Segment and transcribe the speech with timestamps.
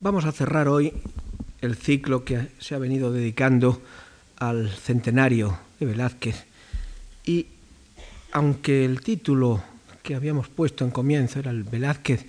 [0.00, 0.92] Vamos a cerrar hoy
[1.60, 3.82] el ciclo que se ha venido dedicando
[4.36, 6.44] al centenario de Velázquez.
[7.24, 7.46] Y
[8.30, 9.60] aunque el título
[10.04, 12.26] que habíamos puesto en comienzo era el Velázquez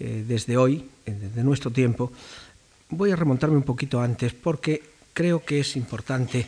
[0.00, 2.10] eh, desde hoy, eh, desde nuestro tiempo,
[2.88, 4.82] voy a remontarme un poquito antes porque
[5.12, 6.46] creo que es importante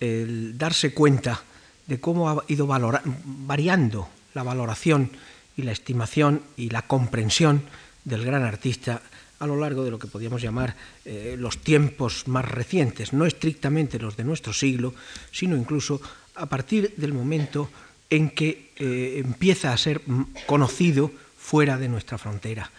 [0.00, 1.42] darse cuenta
[1.86, 5.10] de cómo ha ido variando la valoración
[5.54, 7.60] y la estimación y la comprensión
[8.04, 9.02] del gran artista
[9.38, 13.98] a lo largo de lo que podríamos llamar eh, los tiempos más recientes, no estrictamente
[13.98, 14.94] los de nuestro siglo,
[15.30, 16.00] sino incluso
[16.34, 17.70] a partir del momento
[18.10, 20.02] en que eh, empieza a ser
[20.46, 22.70] conocido fuera de nuestra frontera.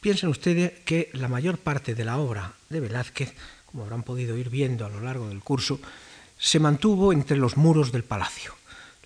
[0.00, 3.34] Piensen ustedes que la mayor parte de la obra de Velázquez,
[3.66, 5.80] como habrán podido ir viendo a lo largo del curso,
[6.38, 8.52] se mantuvo entre los muros del palacio.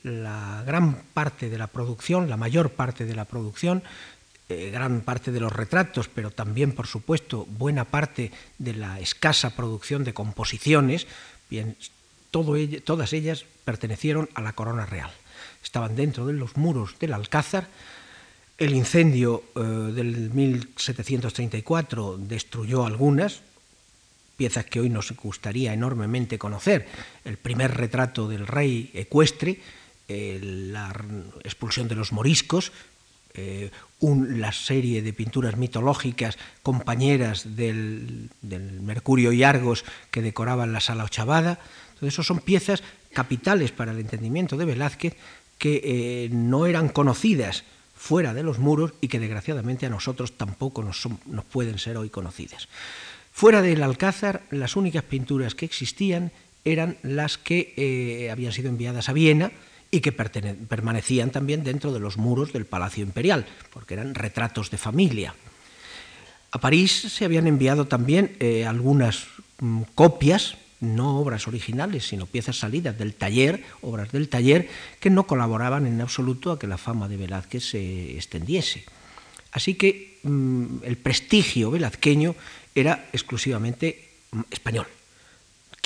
[0.03, 3.83] La gran parte de la producción, la mayor parte de la producción,
[4.49, 9.57] eh, gran parte de los retratos, pero también, por supuesto, buena parte de la escasa
[9.57, 11.09] producción de composiciones,
[11.51, 11.77] bien,
[12.31, 15.11] todas ellas pertenecieron a la corona real.
[15.65, 17.67] Estaban dentro de los muros del Alcázar.
[18.57, 23.41] El incendio eh, del 1734 destruyó algunas,
[24.37, 26.87] piezas que hoy nos gustaría enormemente conocer.
[27.25, 29.59] El primer retrato del rey ecuestre,
[30.09, 30.95] la
[31.43, 32.71] expulsión de los moriscos,
[33.39, 38.31] eh, la serie de pinturas mitológicas compañeras del,
[38.83, 41.59] Mercurio y Argos que decoraban la sala ochavada.
[42.03, 45.17] Eso son piezas capitales para el entendimiento de Velázquez
[45.59, 47.65] que eh, no eran conocidas
[47.97, 51.09] fuera de los muros y que desgraciadamente a nosotros tampoco nos,
[51.51, 52.69] pueden ser hoy conocidas.
[53.33, 56.31] Fuera del Alcázar, las únicas pinturas que existían
[56.65, 59.53] eran las que eh, habían sido enviadas a Viena,
[59.91, 64.79] y que permanecían también dentro de los muros del Palacio Imperial, porque eran retratos de
[64.79, 65.35] familia.
[66.51, 69.27] A París se habían enviado también eh, algunas
[69.61, 74.69] mm, copias, no obras originales, sino piezas salidas del taller, obras del taller,
[75.01, 78.85] que no colaboraban en absoluto a que la fama de Velázquez se extendiese.
[79.53, 82.35] Así que mm, el prestigio velazqueño
[82.75, 84.87] era exclusivamente mm, español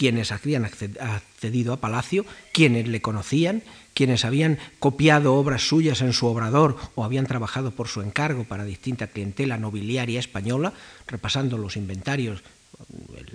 [0.00, 2.24] quienes habían accedido a Palacio,
[2.54, 3.62] quienes le conocían,
[4.00, 8.64] quienes habían copiado obras suyas en su obrador o habían trabajado por su encargo para
[8.64, 10.72] distinta clientela nobiliaria española,
[11.06, 12.42] repasando los inventarios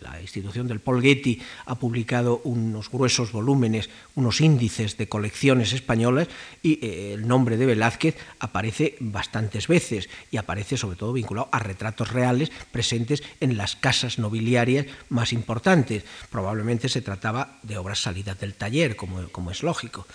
[0.01, 6.29] la institución del Paul Getty ha publicado unos gruesos volúmenes, unos índices de colecciones españolas
[6.63, 11.59] y eh, el nombre de Velázquez aparece bastantes veces y aparece sobre todo vinculado a
[11.59, 16.05] retratos reales presentes en las casas nobiliarias más importantes.
[16.31, 20.07] Probablemente se trataba de obras salidas del taller, como es lógico.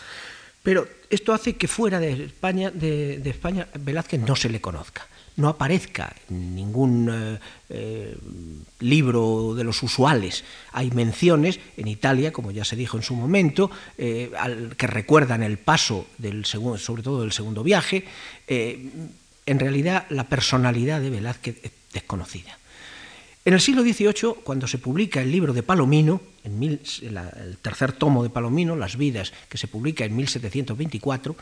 [0.63, 5.07] Pero esto hace que fuera de España, de España Velázquez no se le conozca
[5.41, 7.39] no aparezca en ningún eh,
[7.71, 8.17] eh,
[8.81, 10.45] libro de los usuales.
[10.73, 14.31] Hay menciones en Italia, como ya se dijo en su momento, eh,
[14.77, 18.05] que recuerdan el paso, del segundo, sobre todo del segundo viaje.
[18.47, 22.60] en realidad, la personalidad de Velázquez es desconocida.
[23.45, 28.23] En el siglo XVIII, cuando se publica el libro de Palomino, en el tercer tomo
[28.23, 31.37] de Palomino, Las vidas, que se publica en 1724,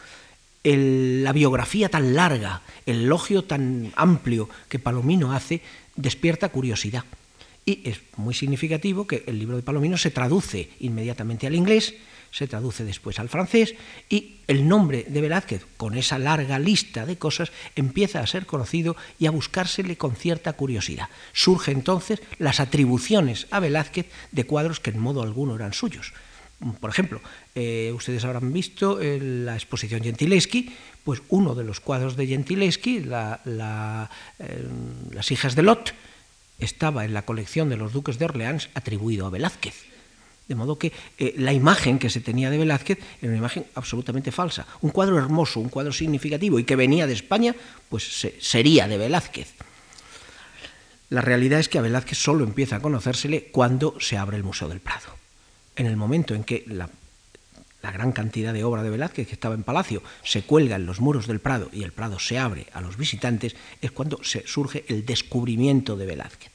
[0.63, 5.61] la biografía tan larga, el elogio tan amplio que Palomino hace,
[5.97, 7.05] despierta curiosidad.
[7.67, 11.95] Y es muy significativo que el libro de Palomino se traduce inmediatamente al inglés,
[12.31, 13.75] se traduce después al francés
[14.09, 18.97] y el nombre de Velázquez, con esa larga lista de cosas, empieza a ser conocido
[19.19, 21.09] y a buscársele con cierta curiosidad.
[21.33, 26.13] Surgen entonces las atribuciones a Velázquez de cuadros que en modo alguno eran suyos.
[26.81, 27.21] Por ejemplo,
[27.55, 30.75] eh, ustedes habrán visto la exposición Gentileschi,
[31.05, 34.67] pues uno de los cuadros de Gentileschi, la, eh,
[35.13, 35.95] Las hijas de Lot,
[36.59, 39.88] estaba en la colección de los duques de Orleans atribuido a Velázquez.
[40.49, 44.33] De modo que eh, la imagen que se tenía de Velázquez era una imagen absolutamente
[44.33, 44.67] falsa.
[44.81, 47.55] Un cuadro hermoso, un cuadro significativo y que venía de España,
[47.89, 49.55] pues sería de Velázquez.
[51.11, 54.69] La realidad es que a Velázquez solo empieza a conocérsele cuando se abre el Museo
[54.69, 55.19] del Prado
[55.79, 56.91] en el momento en que la,
[57.91, 61.27] gran cantidad de obra de Velázquez que estaba en Palacio se cuelga en los muros
[61.27, 65.07] del Prado y el Prado se abre a los visitantes, es cuando se surge el
[65.07, 66.51] descubrimiento de Velázquez.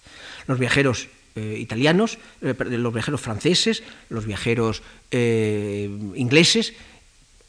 [0.46, 6.74] Los viajeros eh, italianos, eh, los viajeros franceses, los viajeros eh, ingleses,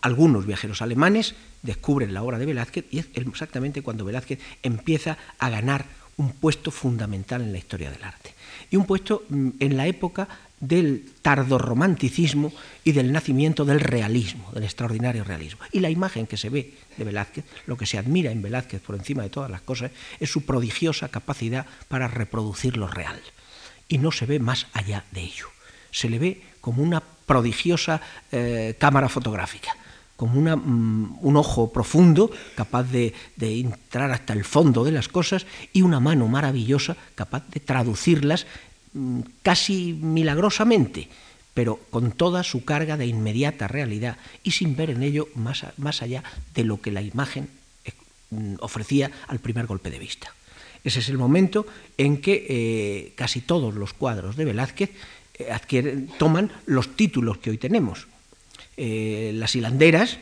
[0.00, 5.48] algunos viajeros alemanes descubren la obra de Velázquez y es exactamente cuando Velázquez empieza a
[5.48, 5.86] ganar
[6.16, 8.34] un puesto fundamental en la historia del arte.
[8.70, 10.28] Y un puesto mm, en la época
[10.60, 12.52] del tardorromanticismo
[12.84, 15.60] y del nacimiento del realismo, del extraordinario realismo.
[15.72, 18.96] Y la imagen que se ve de Velázquez, lo que se admira en Velázquez por
[18.96, 19.90] encima de todas las cosas,
[20.20, 23.20] es su prodigiosa capacidad para reproducir lo real.
[23.88, 25.48] Y no se ve más allá de ello.
[25.90, 28.00] Se le ve como una prodigiosa
[28.32, 29.76] eh, cámara fotográfica
[30.16, 35.82] como mm, un ojo profundo, capaz de, entrar hasta el fondo de las cosas, y
[35.82, 38.46] una mano maravillosa, capaz de traducirlas
[38.92, 41.08] mm, casi milagrosamente,
[41.52, 46.02] pero con toda su carga de inmediata realidad y sin ver en ello más, más
[46.02, 46.22] allá
[46.54, 47.48] de lo que la imagen
[47.84, 47.92] eh,
[48.30, 50.32] mm, ofrecía al primer golpe de vista.
[50.84, 51.66] Ese es el momento
[51.96, 54.90] en que eh, casi todos los cuadros de Velázquez
[55.38, 58.06] eh, toman los títulos que hoy tenemos
[58.76, 60.18] eh, las hilanderas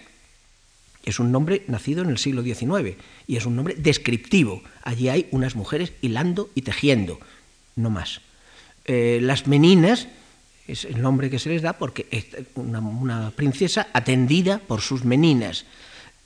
[1.05, 4.63] es un nombre nacido en el siglo XIX y es un nombre descriptivo.
[4.85, 7.19] Allí hay unas mujeres hilando y tejiendo,
[7.75, 8.21] no más.
[8.87, 10.07] Las meninas
[10.69, 15.65] es el nombre que se les da porque es una, princesa atendida por sus meninas.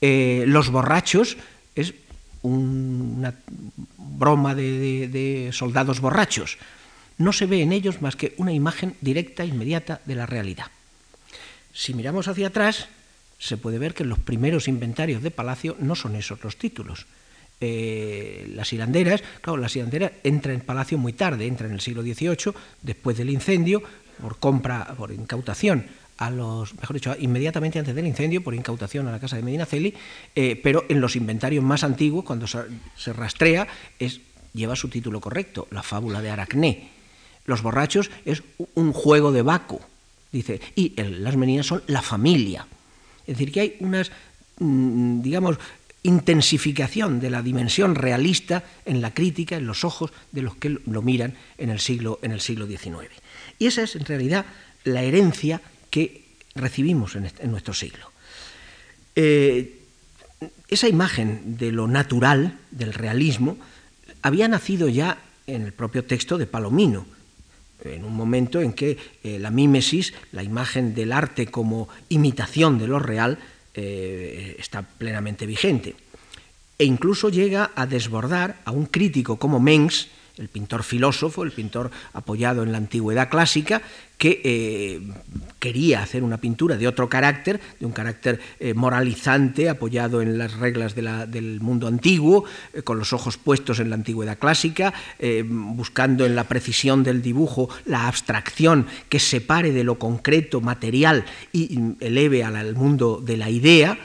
[0.01, 1.37] Los borrachos
[1.73, 1.95] es
[2.41, 3.33] una
[3.97, 6.57] broma de soldados borrachos.
[7.17, 10.67] No se ve en ellos más que una imagen directa, inmediata de la realidad.
[11.73, 12.87] Si miramos hacia atrás,
[13.39, 17.05] se puede ver que los primeros inventarios de Palacio no son esos los títulos.
[17.59, 22.03] Eh, las hilanderas, claro, las hilanderas entra en Palacio muy tarde, entra en el siglo
[22.03, 23.81] XVIII, después del incendio,
[24.21, 25.85] por compra, por incautación
[26.17, 29.93] a los, mejor dicho, inmediatamente antes del incendio, por incautación a la casa de Medinaceli,
[30.35, 33.67] eh, pero en los inventarios más antiguos, cuando se, rastrea,
[34.53, 36.89] lleva su título correcto, la fábula de Aracné.
[37.45, 38.43] Los borrachos es
[38.73, 39.79] un juego de Baco,
[40.31, 42.67] Dice, y las meninas son la familia.
[43.21, 44.11] Es decir, que hay unas,
[44.59, 45.57] mm, digamos,
[46.03, 51.01] intensificación de la dimensión realista en la crítica, en los ojos de los que lo
[51.01, 53.09] miran en el siglo, en el siglo XIX.
[53.59, 54.45] Y esa es en realidad
[54.83, 56.25] la herencia que
[56.55, 58.11] recibimos en, nuestro siglo.
[59.15, 59.79] Eh,
[60.67, 63.57] esa imagen de lo natural, del realismo,
[64.21, 65.17] había nacido ya
[65.47, 67.05] en el propio texto de Palomino,
[67.83, 72.87] en un momento en que eh, la mímesis, la imagen del arte como imitación de
[72.87, 73.37] lo real,
[73.73, 75.95] eh, está plenamente vigente.
[76.77, 81.91] E incluso llega a desbordar a un crítico como Mengs, el pintor filósofo, el pintor
[82.13, 83.81] apoyado en la antigüedad clásica,
[84.17, 85.01] que eh,
[85.59, 90.53] quería hacer una pintura de otro carácter, de un carácter eh, moralizante, apoyado en las
[90.53, 94.93] reglas del mundo antiguo, eh, con los ojos puestos en la antigüedad clásica,
[95.47, 101.95] buscando en la precisión del dibujo la abstracción que separe de lo concreto, material, y
[101.99, 103.97] eleve al mundo de la idea.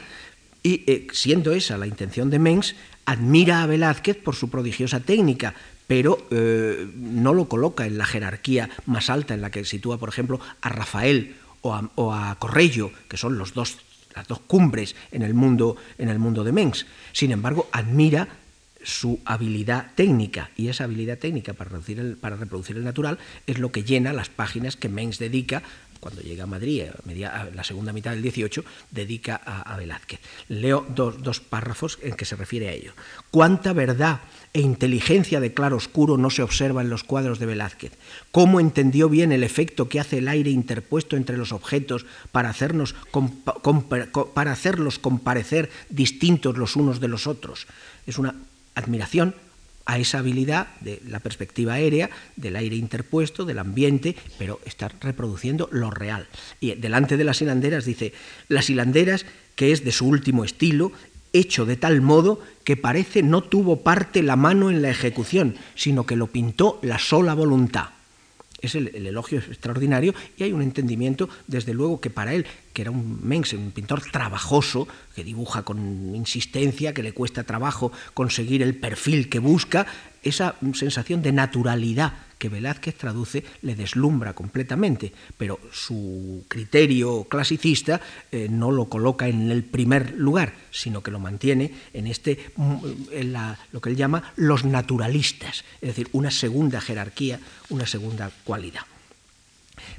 [0.62, 5.54] Y siendo esa la intención de Mengs, admira a Velázquez por su prodigiosa técnica,
[5.92, 10.08] pero eh, no lo coloca en la jerarquía más alta en la que sitúa, por
[10.08, 13.76] ejemplo, a Rafael o a, Correggio, que son los dos,
[14.16, 16.86] las dos cumbres en el, mundo, en el mundo de Mengs.
[17.12, 18.26] Sin embargo, admira
[18.82, 23.58] su habilidad técnica y esa habilidad técnica para reproducir, el, para reproducir el natural es
[23.58, 25.62] lo que llena las páginas que Mengs dedica
[26.02, 30.18] cuando llega a Madrid, a, la segunda mitad del 18, dedica a, Velázquez.
[30.48, 32.92] Leo dos, párrafos en que se refiere a ello.
[33.30, 34.22] ¿Cuánta verdad
[34.52, 37.92] e inteligencia de claro oscuro no se observa en los cuadros de Velázquez?
[38.32, 42.96] ¿Cómo entendió bien el efecto que hace el aire interpuesto entre los objetos para, hacernos
[44.34, 47.68] para hacerlos comparecer distintos los unos de los otros?
[48.08, 48.34] Es una
[48.74, 49.36] admiración
[49.86, 55.68] a esa habilidad de la perspectiva aérea, del aire interpuesto, del ambiente, pero estar reproduciendo
[55.72, 56.28] lo real.
[56.60, 58.12] Y delante de las hilanderas dice,
[58.48, 60.92] las hilanderas, que es de su último estilo,
[61.32, 66.04] hecho de tal modo que parece no tuvo parte la mano en la ejecución, sino
[66.06, 67.90] que lo pintó la sola voluntad
[68.62, 72.90] es el, elogio extraordinario y hay un entendimiento, desde luego, que para él, que era
[72.90, 78.74] un Mengs, un pintor trabajoso, que dibuja con insistencia, que le cuesta trabajo conseguir el
[78.74, 79.86] perfil que busca,
[80.22, 88.00] esa sensación de naturalidad que Velázquez traduce le deslumbra completamente, pero su criterio clasicista
[88.32, 92.76] eh, no lo coloca en el primer lugar, sino que lo mantiene en este mm,
[93.12, 93.32] en
[93.70, 97.38] lo que él llama los naturalistas, es decir, una segunda jerarquía,
[97.70, 98.82] una segunda cualidad.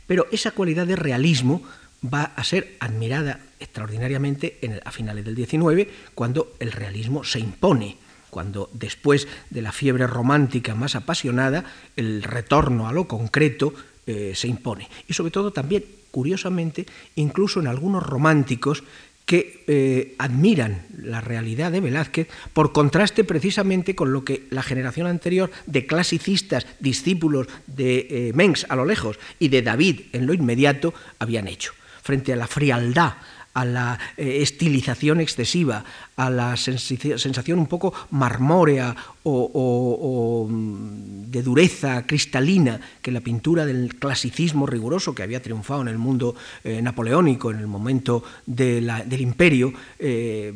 [0.06, 1.64] Pero esa cualidad de realismo
[2.04, 8.03] va a ser admirada extraordinariamente a finales del XIX, cuando el realismo se impone
[8.34, 13.76] cuando después de la fiebre romántica más apasionada, el retorno a lo concreto
[14.08, 14.90] eh, se impone.
[15.08, 18.84] Y sobre todo también, curiosamente, incluso en algunos románticos
[19.28, 25.06] que eh, admiran la realidad de Velázquez por contraste precisamente con lo que la generación
[25.06, 30.34] anterior de clasicistas, discípulos de eh, Mengs a lo lejos y de David en lo
[30.34, 31.72] inmediato habían hecho.
[32.02, 33.14] Frente a la frialdad,
[33.54, 35.84] a la eh, estilización excesiva,
[36.16, 43.96] a la sensación un poco marmórea o, mm, de dureza cristalina que la pintura del
[43.96, 49.74] clasicismo riguroso que había triunfado en el mundo eh, napoleónico en el momento del imperio,
[50.00, 50.54] eh,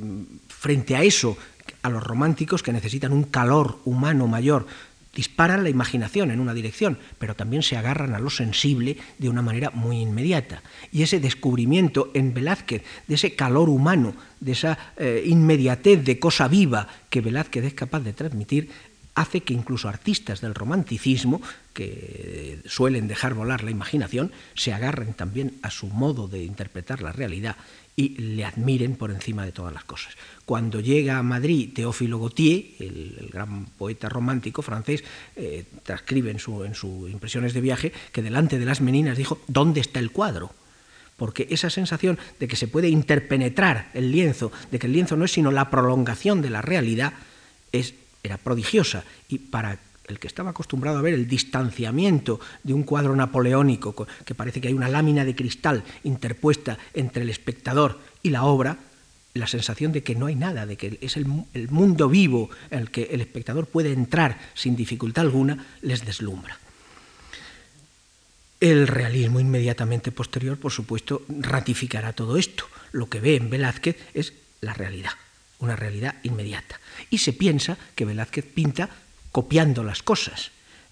[0.48, 1.38] frente a eso,
[1.84, 4.66] a los románticos que necesitan un calor humano mayor,
[5.18, 9.42] disparan la imaginación en una dirección, pero también se agarran a lo sensible de una
[9.42, 10.62] manera muy inmediata.
[10.92, 16.48] Y ese descubrimiento en Velázquez de ese calor humano, de esa eh, inmediatez de cosa
[16.48, 18.70] viva que Velázquez es capaz de transmitir,
[19.16, 21.42] hace que incluso artistas del romanticismo,
[21.74, 27.12] que suelen dejar volar la imaginación, se agarren también a su modo de interpretar la
[27.12, 27.56] realidad
[28.00, 30.14] y le admiren por encima de todas las cosas.
[30.46, 35.04] Cuando llega a Madrid Teófilo Gautier, el, gran poeta romántico francés,
[35.36, 39.82] eh, transcribe en sus su impresiones de viaje que delante de las meninas dijo, ¿dónde
[39.82, 40.52] está el cuadro?
[41.18, 45.26] Porque esa sensación de que se puede interpenetrar el lienzo, de que el lienzo no
[45.26, 47.14] es sino la prolongación de la realidad,
[47.72, 49.06] es, era prodigiosa.
[49.28, 54.36] Y para el que estaba acostumbrado a ver el distanciamiento de un cuadro napoleónico, que
[54.36, 58.78] parece que hay una lámina de cristal interpuesta entre el espectador y la obra,
[59.34, 62.92] la sensación de que no hay nada, de que es el, mundo vivo en el
[62.92, 66.58] que el espectador puede entrar sin dificultad alguna, les deslumbra.
[68.60, 72.66] El realismo inmediatamente posterior, por supuesto, ratificará todo esto.
[72.92, 75.12] Lo que ve en Velázquez es la realidad,
[75.60, 76.80] una realidad inmediata.
[77.12, 78.90] Y se piensa que Velázquez pinta
[79.38, 80.50] copiando las cosas.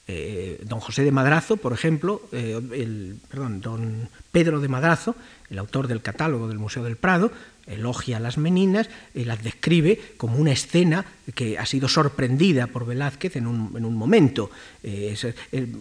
[0.08, 5.16] Eh, don José de Madrazo, por ejemplo, eh, el, perdón, don Pedro de Madrazo,
[5.50, 7.32] el autor del catálogo del Museo del Prado,
[7.68, 12.86] elogia a las meninas y las describe como una escena que ha sido sorprendida por
[12.86, 14.52] Velázquez en un, momento.
[14.84, 15.16] Eh,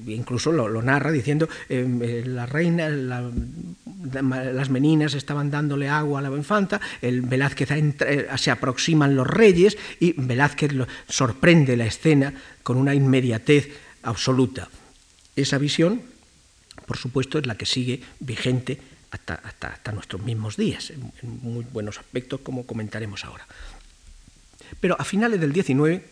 [0.07, 7.23] incluso lo, narra diciendo, la reina, las meninas estaban dándole agua a la infanta, el
[7.23, 7.69] Velázquez
[8.37, 10.73] se aproximan los reyes y Velázquez
[11.09, 13.71] sorprende la escena con una inmediatez
[14.03, 14.69] absoluta.
[15.37, 16.03] Esa visión,
[16.87, 18.79] por supuesto, es la que sigue vigente
[19.15, 23.47] hasta, hasta, nuestros mismos días, en, muy buenos aspectos, como comentaremos ahora.
[24.81, 26.03] Pero a finales del XIX,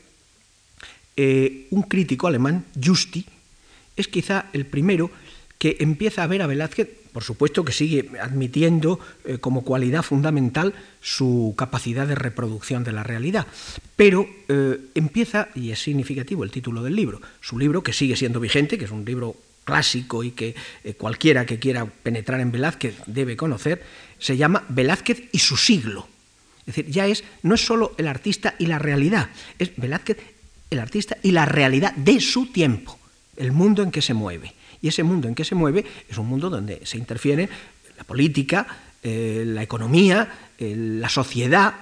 [1.16, 3.26] eh, un crítico alemán, Justi,
[3.97, 5.11] es quizá el primero
[5.59, 10.75] que empieza a ver a Velázquez, por supuesto que sigue admitiendo eh, como cualidad fundamental
[11.00, 13.47] su capacidad de reproducción de la realidad,
[13.97, 18.40] pero eh, empieza, y es significativo el título del libro, su libro que sigue siendo
[18.40, 20.54] vigente, que es un libro clásico y que
[20.85, 23.83] eh, cualquiera que quiera penetrar en Velázquez debe conocer,
[24.19, 26.09] se llama Velázquez y su siglo.
[26.61, 30.19] Es decir, ya es, no es solo el artista y la realidad, es Velázquez,
[30.71, 32.99] el artista y la realidad de su tiempo,
[33.37, 34.54] el mundo en que se mueve.
[34.81, 37.49] Y ese mundo en que se mueve es un mundo donde se interfiere
[37.97, 38.66] la política,
[39.02, 41.75] eh, la economía, eh, la sociedad,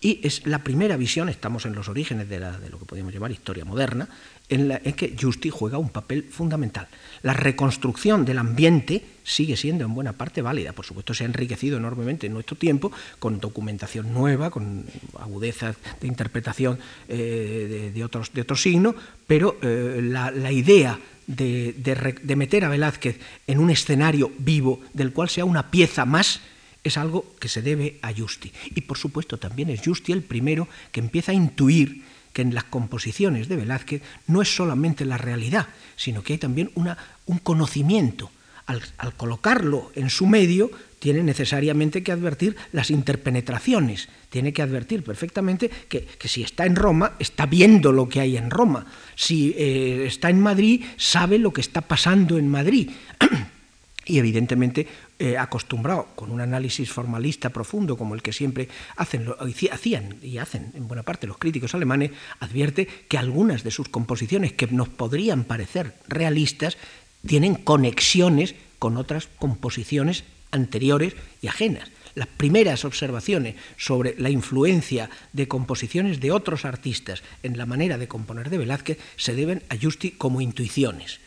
[0.00, 3.64] y es la primera visión, estamos en los orígenes de, lo que podemos llamar historia
[3.64, 4.08] moderna,
[4.50, 6.88] en, la, que Justi juega un papel fundamental.
[7.22, 10.72] La reconstrucción del ambiente sigue siendo en buena parte válida.
[10.72, 14.84] Por supuesto, se ha enriquecido enormemente en nuestro tiempo con documentación nueva, con
[15.18, 16.78] agudezas de interpretación
[17.08, 18.94] eh, de, otros, de signo,
[19.26, 20.98] pero la, la idea
[21.36, 26.40] de, meter a Velázquez en un escenario vivo del cual sea una pieza más,
[26.82, 28.52] es algo que se debe a Justi.
[28.74, 32.02] Y por supuesto también es Justi el primero que empieza a intuir
[32.32, 36.70] que en las composiciones de Velázquez no es solamente la realidad, sino que hay también
[36.74, 36.96] una,
[37.26, 38.30] un conocimiento.
[38.66, 38.82] Al,
[39.16, 40.70] colocarlo en su medio,
[41.00, 47.14] tiene necesariamente que advertir las interpenetraciones, tiene que advertir perfectamente que, si está en Roma,
[47.18, 51.62] está viendo lo que hay en Roma, si eh, está en Madrid, sabe lo que
[51.62, 52.90] está pasando en Madrid.
[54.06, 54.86] y evidentemente
[55.22, 59.26] eh, acostumbrado con un análisis formalista profundo como el que siempre hacen,
[59.70, 64.54] hacían y hacen en buena parte los críticos alemanes, advierte que algunas de sus composiciones
[64.54, 66.78] que nos podrían parecer realistas
[67.26, 71.90] tienen conexiones con otras composiciones anteriores y ajenas.
[72.14, 78.08] Las primeras observaciones sobre la influencia de composiciones de otros artistas en la manera de
[78.08, 81.20] componer de Velázquez se deben a Justi como intuiciones.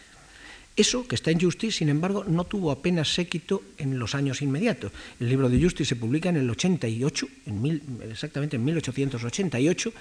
[0.76, 4.92] Eso que está en Justi, sin embargo, no tuvo apenas séquito en los años inmediatos.
[5.20, 9.94] El libro de Justi se publica en el 88, en exactamente en 1888,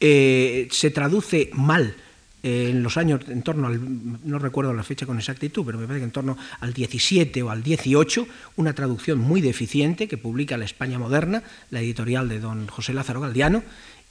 [0.00, 1.94] eh, se traduce mal
[2.42, 3.80] eh, en los años, en torno al,
[4.24, 7.50] no recuerdo la fecha con exactitud, pero me parece que en torno al 17 o
[7.50, 8.26] al 18,
[8.56, 13.20] una traducción muy deficiente que publica La España Moderna, la editorial de don José Lázaro
[13.20, 13.62] Galdiano,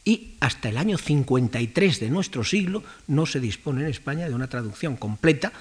[0.05, 4.49] y hasta el año 53 de nuestro siglo no se dispone en España de una
[4.49, 5.53] traducción completa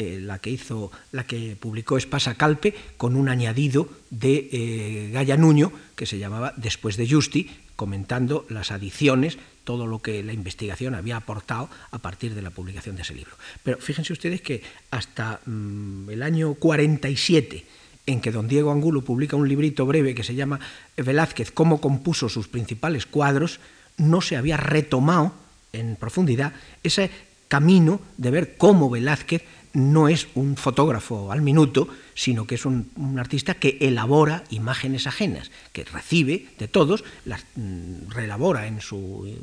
[0.00, 5.36] eh, la que hizo, la que publicó Espasa Calpe, con un añadido de eh, Gaya
[5.36, 10.94] Nuño, que se llamaba Después de Justi, comentando las adiciones, todo lo que la investigación
[10.94, 13.36] había aportado a partir de la publicación de ese libro.
[13.62, 17.66] Pero fíjense ustedes que hasta mm, el año 47,
[18.06, 20.60] en que don Diego Angulo publica un librito breve que se llama
[20.96, 23.60] Velázquez, cómo compuso sus principales cuadros,
[23.98, 25.34] no se había retomado
[25.74, 27.10] en profundidad ese
[27.48, 32.90] camino de ver cómo Velázquez no es un fotógrafo al minuto, sino que es un,
[33.18, 38.68] artista que elabora imágenes ajenas, que recibe de todos, las mm, reelabora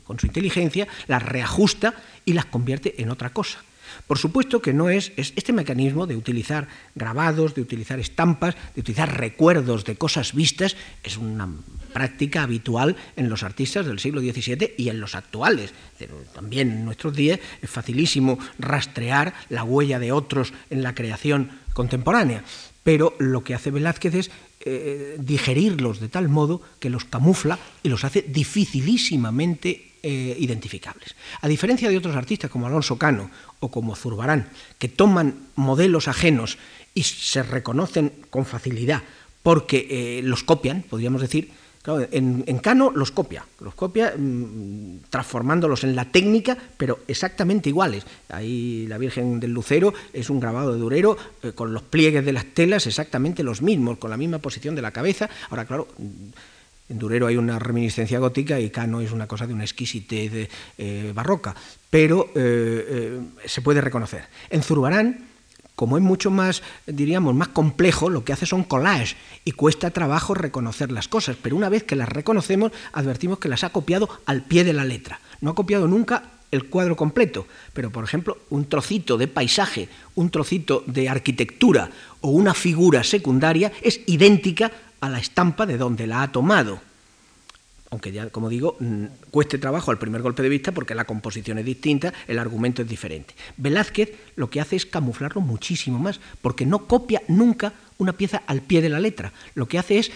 [0.03, 1.93] con su inteligencia, las reajusta
[2.25, 3.59] y las convierte en otra cosa.
[4.05, 9.17] Por supuesto que no es, este mecanismo de utilizar grabados, de utilizar estampas, de utilizar
[9.17, 11.49] recuerdos de cosas vistas, es una
[11.87, 15.73] práctica habitual en los artistas del siglo XVII y en los actuales.
[16.33, 22.43] También en nuestros días es facilísimo rastrear la huella de otros en la creación contemporánea.
[22.83, 27.89] Pero lo que hace Velázquez es eh, digerirlos de tal modo que los camufla y
[27.89, 31.15] los hace dificilísimamente eh, identificables.
[31.41, 33.29] A diferencia de otros artistas como Alonso Cano
[33.59, 36.57] o como Zurbarán, que toman modelos ajenos
[36.93, 39.03] y se reconocen con facilidad
[39.43, 41.51] porque eh, los copian, podríamos decir,
[42.11, 48.05] en, Cano los copia, los copia mm, transformándolos en la técnica, pero exactamente iguales.
[48.29, 52.33] Ahí la Virgen del Lucero es un grabado de Durero eh, con los pliegues de
[52.33, 55.29] las telas exactamente los mismos, con la misma posición de la cabeza.
[55.49, 55.87] Ahora, claro,
[56.89, 61.11] en Durero hay una reminiscencia gótica y Cano es una cosa de una exquisitez eh,
[61.15, 61.55] barroca,
[61.89, 64.25] pero eh, se puede reconocer.
[64.49, 65.27] En Zurbarán,
[65.77, 69.15] como es mucho más, diríamos, más complejo, lo que hace son collages
[69.45, 73.63] y cuesta trabajo reconocer las cosas, pero una vez que las reconocemos, advertimos que las
[73.63, 75.19] ha copiado al pie de la letra.
[75.39, 80.31] No ha copiado nunca el cuadro completo, pero por ejemplo, un trocito de paisaje, un
[80.31, 81.91] trocito de arquitectura
[82.21, 86.81] o una figura secundaria es idéntica a la estampa de donde la ha tomado.
[87.89, 91.57] Aunque ya, como digo, mm, cueste trabajo al primer golpe de vista porque la composición
[91.57, 93.33] es distinta, el argumento es diferente.
[93.55, 98.61] Velázquez lo que hace es camuflarlo muchísimo más, porque no copia nunca una pieza al
[98.61, 99.31] pie de la letra.
[99.55, 100.11] Lo que hace es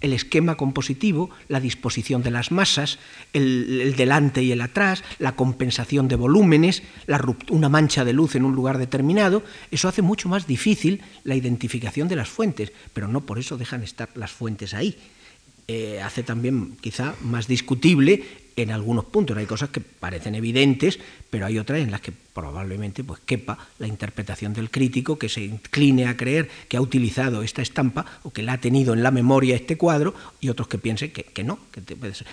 [0.00, 2.98] el esquema compositivo, la disposición de las masas,
[3.32, 6.82] el, delante y el atrás, la compensación de volúmenes,
[7.50, 12.08] una mancha de luz en un lugar determinado, eso hace mucho más difícil la identificación
[12.08, 14.96] de las fuentes, pero no por eso dejan estar las fuentes ahí.
[15.68, 18.22] Eh, hace también quizá más discutible
[18.56, 19.36] en algunos puntos.
[19.36, 20.98] Hay cosas que parecen evidentes,
[21.28, 25.42] pero hay otras en las que probablemente pues, quepa la interpretación del crítico que se
[25.42, 29.10] incline a creer que ha utilizado esta estampa o que la ha tenido en la
[29.10, 31.58] memoria este cuadro y otros que piensen que, no.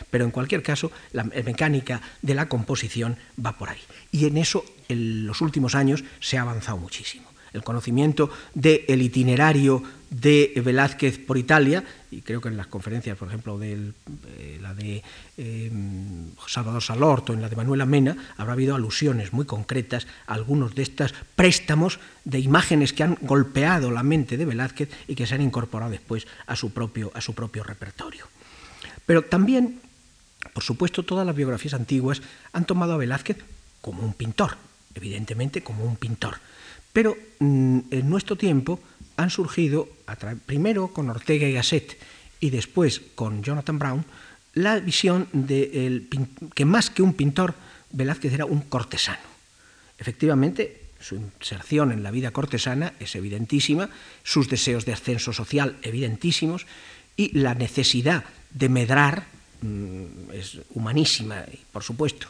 [0.10, 3.82] Pero en cualquier caso, la mecánica de la composición va por ahí.
[4.12, 9.84] Y en eso en los últimos años se ha avanzado muchísimo el conocimiento del itinerario
[10.14, 13.92] de Velázquez por Italia, y creo que en las conferencias, por ejemplo, de
[14.38, 15.02] eh, la de
[15.38, 20.76] em, Salvador Salorto, en la de Manuela Mena, habrá habido alusiones muy concretas a algunos
[20.76, 25.34] de estos préstamos de imágenes que han golpeado la mente de Velázquez y que se
[25.34, 28.28] han incorporado después a su propio, a su propio repertorio.
[29.08, 29.80] Pero también,
[30.54, 32.22] por supuesto, todas las biografías antiguas
[32.54, 33.38] han tomado a Velázquez
[33.82, 34.58] como un pintor,
[34.94, 36.38] evidentemente como un pintor
[36.94, 38.80] pero mm, en nuestro tiempo
[39.18, 39.90] han surgido,
[40.46, 41.98] primero con Ortega y Gasset
[42.40, 44.06] y después con Jonathan Brown,
[44.54, 46.08] la visión de
[46.54, 47.56] que más que un pintor,
[47.92, 49.22] Velázquez era un cortesano.
[49.98, 53.90] Efectivamente, su inserción en la vida cortesana es evidentísima,
[54.24, 56.66] sus deseos de ascenso social evidentísimos
[57.16, 59.26] y la necesidad de medrar
[59.62, 62.28] mm, es humanísima, por supuesto.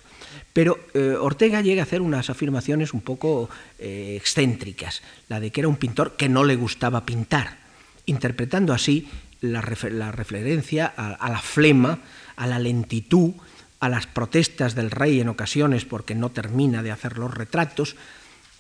[0.53, 5.61] Pero eh, Ortega llega a hacer unas afirmaciones un poco eh, excéntricas, la de que
[5.61, 7.57] era un pintor que no le gustaba pintar,
[8.05, 9.07] interpretando así
[9.41, 11.99] la, referencia a la flema,
[12.35, 13.33] a la lentitud,
[13.79, 17.97] a las protestas del rey en ocasiones porque no termina de hacer los retratos,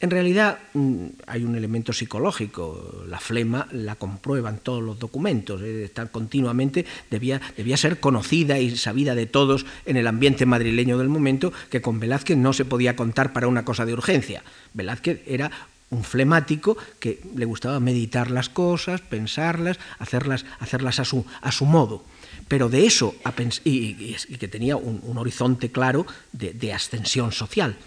[0.03, 5.89] en realidad mm, hay un elemento psicológico, la flema la comprueban todos los documentos, eh,
[6.11, 11.53] continuamente, debía, debía ser conocida y sabida de todos en el ambiente madrileño del momento,
[11.69, 14.43] que con Velázquez no se podía contar para una cosa de urgencia.
[14.73, 15.49] Velázquez era
[15.89, 21.63] un flemático que le gustaba meditar las cosas, pensarlas, hacerlas, hacerlas a, su, a su
[21.63, 22.03] modo.
[22.49, 23.15] Pero de eso,
[23.63, 27.77] y, que tenía un, horizonte claro de ascensión social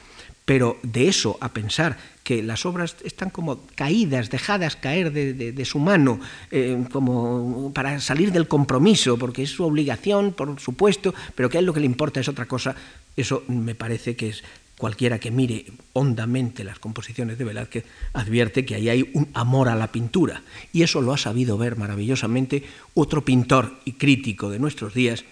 [0.47, 5.79] pero de eso a pensar que las obras están como caídas, dejadas caer de, su
[5.79, 11.59] mano, eh, como para salir del compromiso, porque es su obligación, por supuesto, pero que
[11.59, 12.75] a él lo que le importa es otra cosa,
[13.17, 14.45] eso me parece que es
[14.79, 19.75] cualquiera que mire hondamente las composiciones de Velázquez advierte que ahí hay un amor a
[19.75, 20.43] la pintura.
[20.73, 22.63] Y eso lo ha sabido ver maravillosamente
[22.95, 25.25] otro pintor y crítico de nuestros días,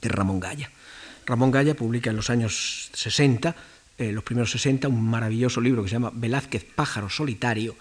[0.00, 0.70] es Ramón Gaya.
[1.24, 3.54] Ramón Gaya publica en los años 60
[4.02, 7.76] eh, los primeros 60, un maravilloso libro que se llama Velázquez Pájaro Solitario,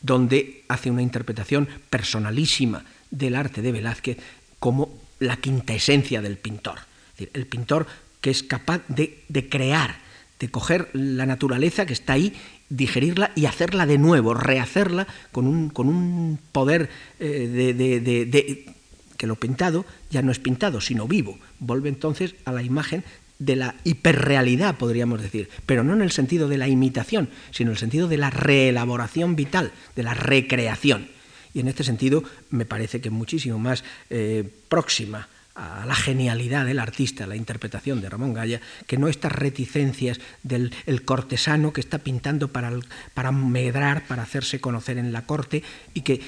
[0.00, 4.18] donde hace una interpretación personalísima del arte de Velázquez
[4.58, 6.80] como la quinta esencia del pintor.
[7.18, 7.86] el pintor
[8.26, 9.98] que es capaz de, crear,
[10.40, 12.34] de coger la naturaleza que está ahí,
[12.68, 18.74] digerirla y hacerla de nuevo, rehacerla con un, con un poder eh, de,
[19.16, 21.38] que lo pintado ya no es pintado, sino vivo.
[21.60, 23.04] Vuelve entonces a la imagen
[23.38, 27.74] de la hiperrealidad, podríamos decir, pero no en el sentido de la imitación, sino en
[27.74, 31.08] el sentido de la reelaboración vital, de la recreación.
[31.52, 36.78] Y en este sentido me parece que muchísimo más eh, próxima a la genialidad del
[36.78, 40.70] artista, la interpretación de Ramón Gaya, que no estas reticencias del
[41.06, 42.70] cortesano que está pintando para,
[43.14, 45.62] para medrar, para hacerse conocer en la corte,
[45.94, 46.20] y que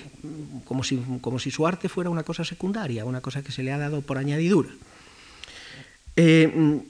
[0.64, 3.70] como si, como si su arte fuera una cosa secundaria, una cosa que se le
[3.70, 4.70] ha dado por añadidura.
[6.16, 6.80] Eh,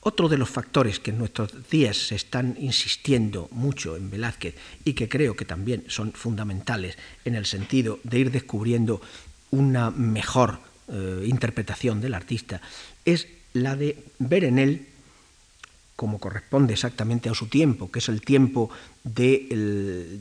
[0.00, 4.92] otro de los factores que en nuestros días se están insistiendo mucho en Velázquez y
[4.92, 9.00] que creo que también son fundamentales en el sentido de ir descubriendo
[9.50, 10.58] una mejor
[10.88, 12.60] eh, interpretación del artista
[13.04, 14.86] es la de ver en él,
[15.96, 18.70] como corresponde exactamente a su tiempo, que es el tiempo
[19.02, 20.20] del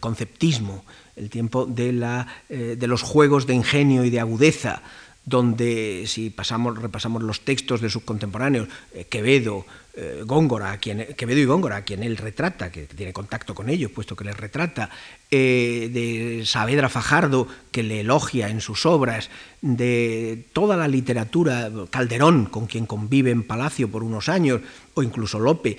[0.00, 0.84] conceptismo,
[1.16, 4.82] el tiempo eh, de los juegos de ingenio y de agudeza,
[5.24, 11.38] donde si pasamos, repasamos los textos de sus contemporáneos, eh, Quevedo, eh, Góngora, quien, Quevedo
[11.38, 14.90] y Góngora, a quien él retrata, que tiene contacto con ellos, puesto que les retrata,
[15.30, 19.30] eh, de Saavedra Fajardo, que le elogia en sus obras,
[19.60, 24.60] de toda la literatura, Calderón, con quien convive en Palacio por unos años,
[24.94, 25.78] o incluso Lope,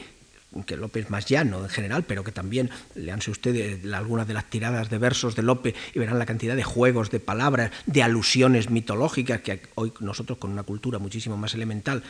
[0.61, 4.89] que López más llano en general, pero que también leanse ustedes algunas de las tiradas
[4.91, 9.41] de versos de Lope y verán la cantidad de juegos, de palabras, de alusiones mitológicas
[9.41, 12.03] que hoy nosotros con una cultura muchísimo más elemental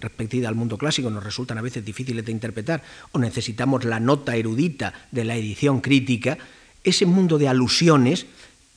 [0.00, 4.36] respectiva al mundo clásico nos resultan a veces difíciles de interpretar o necesitamos la nota
[4.36, 6.38] erudita de la edición crítica,
[6.84, 8.26] ese mundo de alusiones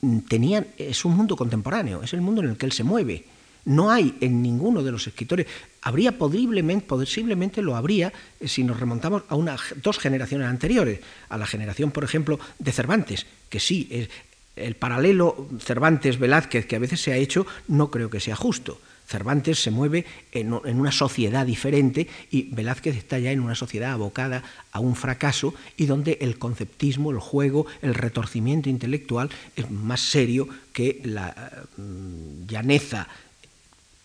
[0.02, 3.35] mm, tenían, es un mundo contemporáneo, es el mundo en el que él se mueve
[3.66, 5.48] no hay en ninguno de los escritores.
[5.82, 9.36] Habría posiblemente, posiblemente lo habría eh, si nos remontamos a
[9.82, 11.00] dos generaciones anteriores,
[11.30, 14.10] a la generación, por ejemplo, de Cervantes, que sí, es,
[14.56, 18.80] el paralelo Cervantes-Velázquez que a veces se ha hecho no creo que sea justo.
[19.08, 24.42] Cervantes se mueve en, una sociedad diferente y Velázquez está ya en una sociedad abocada
[24.72, 30.48] a un fracaso y donde el conceptismo, el juego, el retorcimiento intelectual es más serio
[30.74, 33.08] que la mm, llaneza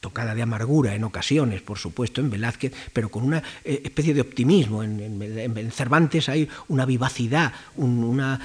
[0.00, 4.22] tocada de amargura en ocasiones, por supuesto, en Velázquez, pero con una eh, especie de
[4.22, 4.82] optimismo.
[4.82, 8.40] En, Cervantes hay una vivacidad, una,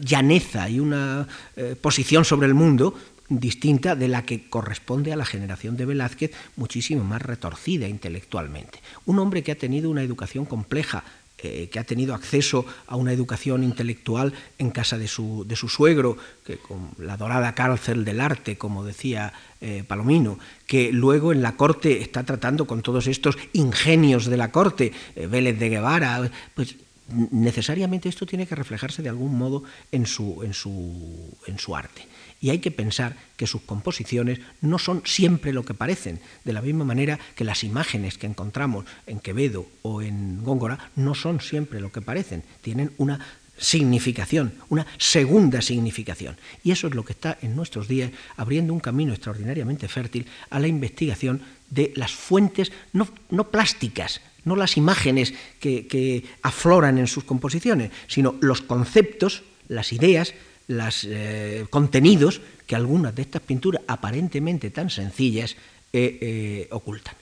[0.00, 2.94] llaneza y una eh, posición sobre el mundo
[3.28, 8.80] distinta de la que corresponde a la generación de Velázquez, muchísimo más retorcida intelectualmente.
[9.06, 11.02] Un hombre que ha tenido una educación compleja,
[11.38, 15.68] eh, que ha tenido acceso a una educación intelectual en casa de su, de su
[15.68, 21.42] suegro, que con la dorada cárcel del arte, como decía eh, Palomino, que luego en
[21.42, 26.30] la corte está tratando con todos estos ingenios de la corte, eh, Vélez de Guevara,
[26.54, 26.76] pues
[27.08, 32.06] necesariamente esto tiene que reflejarse de algún modo en su, en su, en su arte
[32.46, 36.62] y hay que pensar que sus composiciones no son siempre lo que parecen, de la
[36.62, 41.80] misma manera que las imágenes que encontramos en Quevedo o en Góngora no son siempre
[41.80, 43.18] lo que parecen, tienen una
[43.58, 46.36] significación, una segunda significación.
[46.62, 50.60] Y eso es lo que está en nuestros días abriendo un camino extraordinariamente fértil a
[50.60, 57.24] la investigación de las fuentes no, plásticas, no las imágenes que, que afloran en sus
[57.24, 60.32] composiciones, sino los conceptos, las ideas,
[60.68, 65.56] los eh, contenidos que algunas de estas pinturas aparentemente tan sencillas
[65.92, 67.14] eh, eh, ocultan.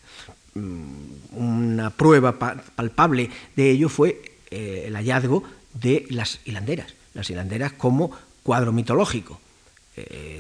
[0.55, 5.43] Mm, una prueba palpable de ello fue el hallazgo
[5.75, 8.13] de las hilanderas, las hilanderas como
[8.45, 9.41] cuadro mitológico.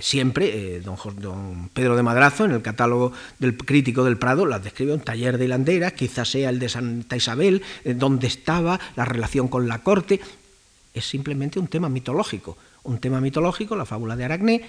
[0.00, 4.94] siempre don, don, Pedro de Madrazo, en el catálogo del crítico del Prado, las describe
[4.94, 9.66] un taller de hilanderas, quizás sea el de Santa Isabel, donde estaba la relación con
[9.66, 10.20] la corte.
[10.92, 14.62] Es simplemente un tema mitológico un tema mitológico, la fábula de Aracné,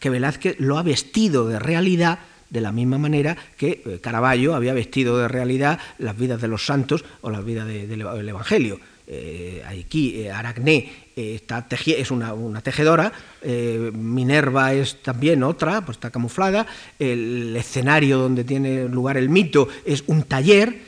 [0.00, 2.18] que Velázquez lo ha vestido de realidad
[2.50, 6.64] de la misma manera que eh, Caravaggio había vestido de realidad las vidas de los
[6.64, 8.80] santos o las vidas del Evangelio.
[9.06, 16.64] Eh, aquí eh, Aracné está es una, tejedora, Minerva es también otra, pues está camuflada,
[16.96, 20.78] el escenario donde tiene lugar el mito es un taller,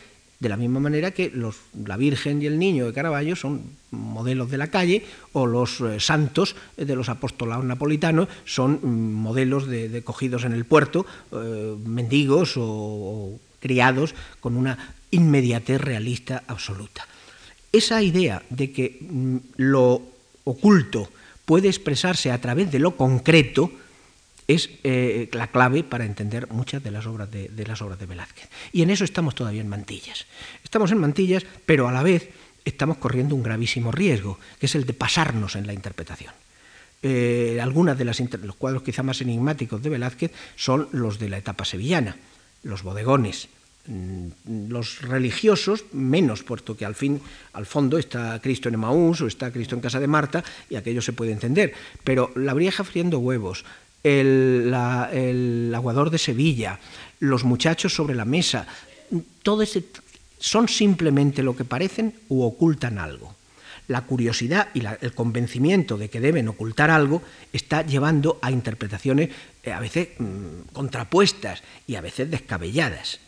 [0.41, 4.51] de la misma manera que los, la Virgen y el Niño de Caravaggio son modelos
[4.51, 10.03] de la calle o los eh, santos de los apostolados napolitanos son mm, modelos de,
[10.03, 17.07] cogidos en el puerto, eh, mendigos o, criados con una inmediatez realista absoluta.
[17.71, 20.01] Esa idea de que mm, lo
[20.45, 21.11] oculto
[21.45, 23.71] puede expresarse a través de lo concreto
[24.55, 28.49] es eh, la clave para entender muchas de las, obras de, las obras de Velázquez.
[28.73, 30.27] Y en eso estamos todavía en mantillas.
[30.65, 32.31] Estamos en mantillas, pero a la vez
[32.65, 36.35] estamos corriendo un gravísimo riesgo, que es el de pasarnos en la interpretación.
[37.03, 41.39] Eh, algunas de las los cuadros quizá más enigmáticos de Velázquez son los de la
[41.39, 42.17] etapa sevillana,
[42.63, 43.49] los bodegones,
[43.87, 49.29] mm, los religiosos menos, puesto que al fin, al fondo está Cristo en Emaús o
[49.29, 51.73] está Cristo en casa de Marta y aquello se puede entender.
[52.05, 53.65] Pero la vieja friendo huevos,
[54.03, 56.79] el, aguador de Sevilla,
[57.19, 58.67] los muchachos sobre la mesa,
[59.43, 59.85] todo ese,
[60.39, 63.35] son simplemente lo que parecen u ocultan algo.
[63.89, 69.31] La curiosidad y el convencimiento de que deben ocultar algo está llevando a interpretaciones
[69.65, 73.19] eh, a veces mm, contrapuestas y a veces descabelladas.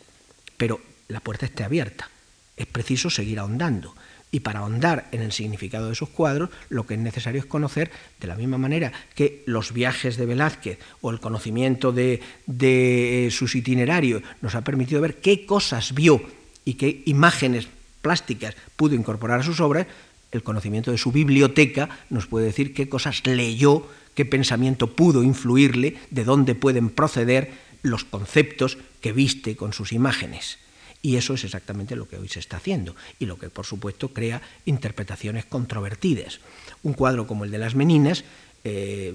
[0.55, 2.09] Pero la puerta está abierta.
[2.55, 3.93] Es preciso seguir ahondando.
[4.33, 7.91] Y para ahondar en el significado de esos cuadros, lo que es necesario es conocer,
[8.19, 13.53] de la misma manera que los viajes de Velázquez o el conocimiento de, de sus
[13.53, 16.19] itinerarios nos ha permitido ver qué cosas vio
[16.65, 17.67] y qué imágenes
[18.01, 19.85] plásticas pudo incorporar a sus obras,
[20.31, 25.97] el conocimiento de su biblioteca nos puede decir qué cosas leyó, qué pensamiento pudo influirle,
[26.09, 27.51] de dónde pueden proceder
[27.83, 30.57] los conceptos que viste con sus imágenes.
[31.05, 34.13] Y eso es exactamente lo que hoy se está haciendo y lo que, por supuesto,
[34.13, 36.39] crea interpretaciones controvertidas.
[36.81, 38.23] Un cuadro como el de las Meninas,
[38.63, 39.13] eh,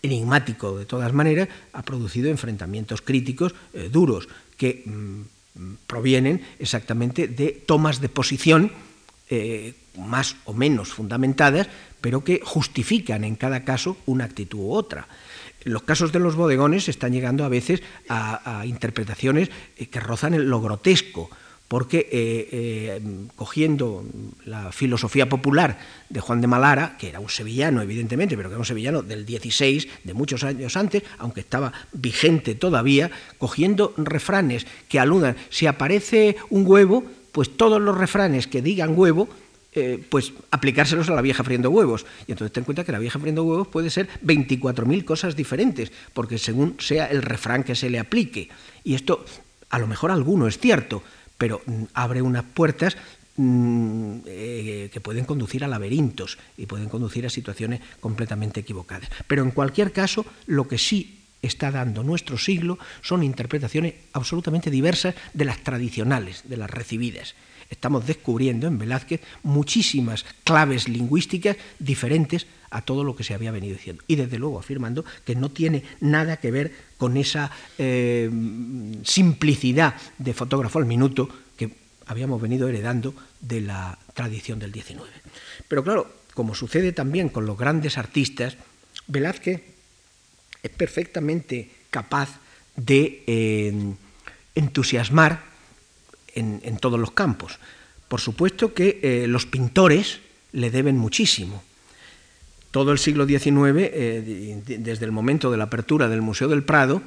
[0.00, 7.52] enigmático de todas maneras, ha producido enfrentamientos críticos eh, duros que mm, provienen exactamente de
[7.52, 8.72] tomas de posición
[9.28, 11.68] eh, más o menos fundamentadas,
[12.00, 15.06] pero que justifican en cada caso una actitud u otra
[15.66, 20.60] los casos de los bodegones están llegando a veces a, interpretaciones eh, que rozan lo
[20.60, 21.28] grotesco,
[21.66, 23.02] porque eh, eh,
[23.34, 24.04] cogiendo
[24.44, 28.60] la filosofía popular de Juan de Malara, que era un sevillano evidentemente, pero que era
[28.60, 35.00] un sevillano del 16, de muchos años antes, aunque estaba vigente todavía, cogiendo refranes que
[35.00, 37.02] aludan, si aparece un huevo,
[37.32, 39.28] pues todos los refranes que digan huevo
[39.76, 42.06] eh, pues aplicárselos a la vieja friendo huevos.
[42.26, 45.92] Y entonces ten en cuenta que la vieja friendo huevos puede ser 24.000 cosas diferentes,
[46.14, 48.48] porque según sea el refrán que se le aplique.
[48.84, 49.26] Y esto,
[49.68, 51.02] a lo mejor alguno es cierto,
[51.36, 52.96] pero mm, abre unas puertas
[53.36, 59.10] mm, eh, que pueden conducir a laberintos y pueden conducir a situaciones completamente equivocadas.
[59.26, 65.14] Pero en cualquier caso, lo que sí está dando nuestro siglo son interpretaciones absolutamente diversas
[65.34, 67.34] de las tradicionales, de las recibidas
[67.70, 73.76] estamos descubriendo en Velázquez muchísimas claves lingüísticas diferentes a todo lo que se había venido
[73.76, 74.02] diciendo.
[74.06, 78.30] Y desde luego afirmando que no tiene nada que ver con esa eh,
[79.04, 81.70] simplicidad de fotógrafo al minuto que
[82.06, 85.02] habíamos venido heredando de la tradición del XIX.
[85.68, 88.56] Pero claro, como sucede también con los grandes artistas,
[89.06, 89.62] Velázquez
[90.62, 92.40] es perfectamente capaz
[92.76, 93.94] de eh,
[94.54, 95.55] entusiasmar
[96.36, 97.58] en, todos los campos.
[98.08, 100.20] Por supuesto que eh, los pintores
[100.52, 101.62] le deben muchísimo.
[102.70, 107.02] Todo el siglo XIX, eh, desde el momento de la apertura del Museo del Prado,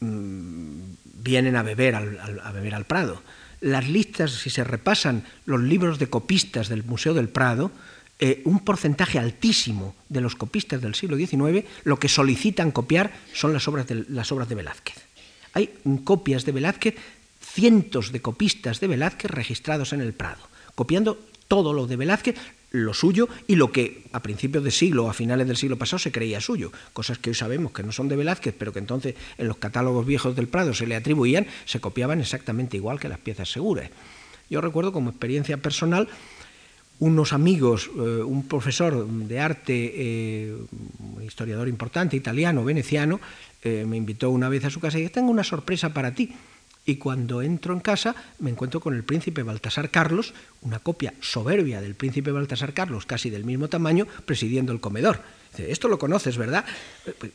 [0.00, 0.80] mm,
[1.22, 3.22] vienen a beber al, a beber al Prado.
[3.60, 7.72] Las listas, si se repasan los libros de copistas del Museo del Prado,
[8.18, 13.52] eh, un porcentaje altísimo de los copistas del siglo XIX lo que solicitan copiar son
[13.52, 14.96] las obras de, las obras de Velázquez.
[15.52, 16.94] Hay copias de Velázquez
[17.56, 22.36] cientos de copistas de Velázquez registrados en el Prado, copiando todo lo de Velázquez,
[22.70, 25.98] lo suyo y lo que a principios de siglo o a finales del siglo pasado
[25.98, 29.14] se creía suyo, cosas que hoy sabemos que no son de Velázquez, pero que entonces
[29.38, 33.20] en los catálogos viejos del Prado se le atribuían, se copiaban exactamente igual que las
[33.20, 33.88] piezas seguras.
[34.50, 36.08] Yo recuerdo como experiencia personal
[36.98, 40.56] unos amigos, eh, un profesor de arte, eh,
[40.98, 43.18] un historiador importante, italiano, veneciano,
[43.64, 46.34] eh, me invitó una vez a su casa y dijo, tengo una sorpresa para ti
[46.86, 51.80] y cuando entro en casa me encuentro con el príncipe Baltasar Carlos, una copia soberbia
[51.80, 55.20] del príncipe Baltasar Carlos, casi del mismo tamaño, presidiendo el comedor.
[55.58, 56.64] Esto lo conoces, ¿verdad?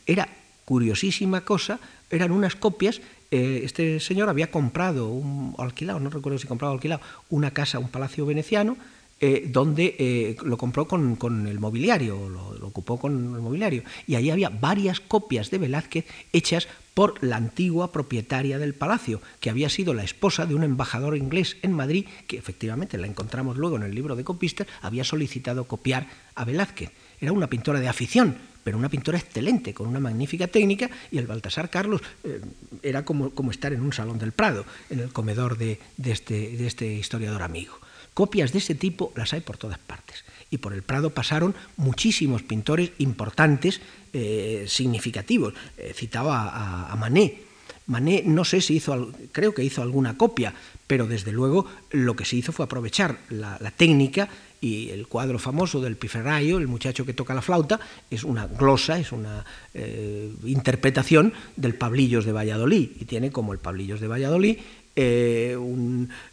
[0.06, 0.30] Era
[0.66, 6.48] curiosísima cosa, eran unas copias eh, este señor había comprado un, alquilado, no recuerdo si
[6.48, 8.76] comprado o alquilado, una casa, un palacio veneciano,
[9.24, 13.84] eh, donde eh, lo compró con, el mobiliario, lo, ocupó con el mobiliario.
[14.08, 19.52] Y ahí había varias copias de Velázquez hechas por la antigua propietaria del palacio, que
[19.52, 23.78] había sido la esposa de un embajador inglés en Madrid, que efectivamente la encontramos luego
[23.78, 26.92] en el libro de copistas, había solicitado copiar a Velázquez.
[27.20, 31.28] Era una pintora de afición, pero una pintora excelente, con una magnífica técnica, y el
[31.28, 32.42] Baltasar Carlos eh,
[32.82, 36.68] era como, como, estar en un salón del Prado, en el comedor de, este, de
[36.68, 37.81] este historiador amigo.
[38.14, 40.24] Copias de ese tipo las hay por todas partes.
[40.50, 43.80] Y por el Prado pasaron muchísimos pintores importantes,
[44.12, 45.54] eh, significativos.
[45.78, 47.42] Eh, citaba a, Manet.
[47.88, 50.54] Manet no sé si hizo, creo que hizo alguna copia,
[50.88, 54.28] pero desde luego lo que se hizo fue aprovechar la, técnica
[54.60, 59.00] y el cuadro famoso del Piferraio, el muchacho que toca la flauta, es una glosa,
[59.00, 64.58] es una eh, interpretación del Pablillos de Valladolid y tiene como el Pablillos de Valladolid
[64.94, 65.58] eh,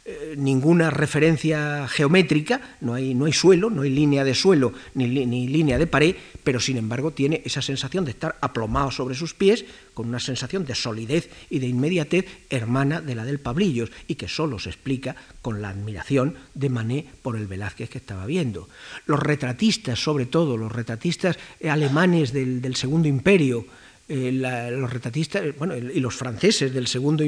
[0.03, 5.07] eh, ninguna referencia geométrica, no hay, no hay suelo, no hay línea de suelo ni,
[5.07, 9.33] ni, línea de pared, pero sin embargo tiene esa sensación de estar aplomado sobre sus
[9.33, 14.15] pies, con una sensación de solidez y de inmediatez hermana de la del Pablillos, y
[14.15, 18.67] que solo se explica con la admiración de Manet por el Velázquez que estaba viendo.
[19.05, 23.65] Los retratistas, sobre todo, los retratistas alemanes del, del Segundo Imperio,
[24.09, 27.23] eh, los retratistas bueno, y los franceses del segundo,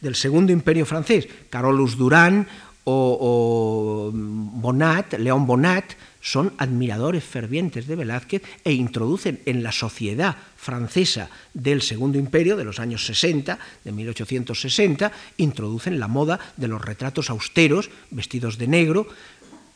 [0.00, 2.46] del segundo imperio francés, Carolus Durán
[2.90, 5.84] o, Bonat, León Bonat,
[6.20, 12.64] son admiradores fervientes de Velázquez e introducen en la sociedad francesa del Segundo Imperio, de
[12.64, 19.06] los años 60, de 1860, introducen la moda de los retratos austeros, vestidos de negro.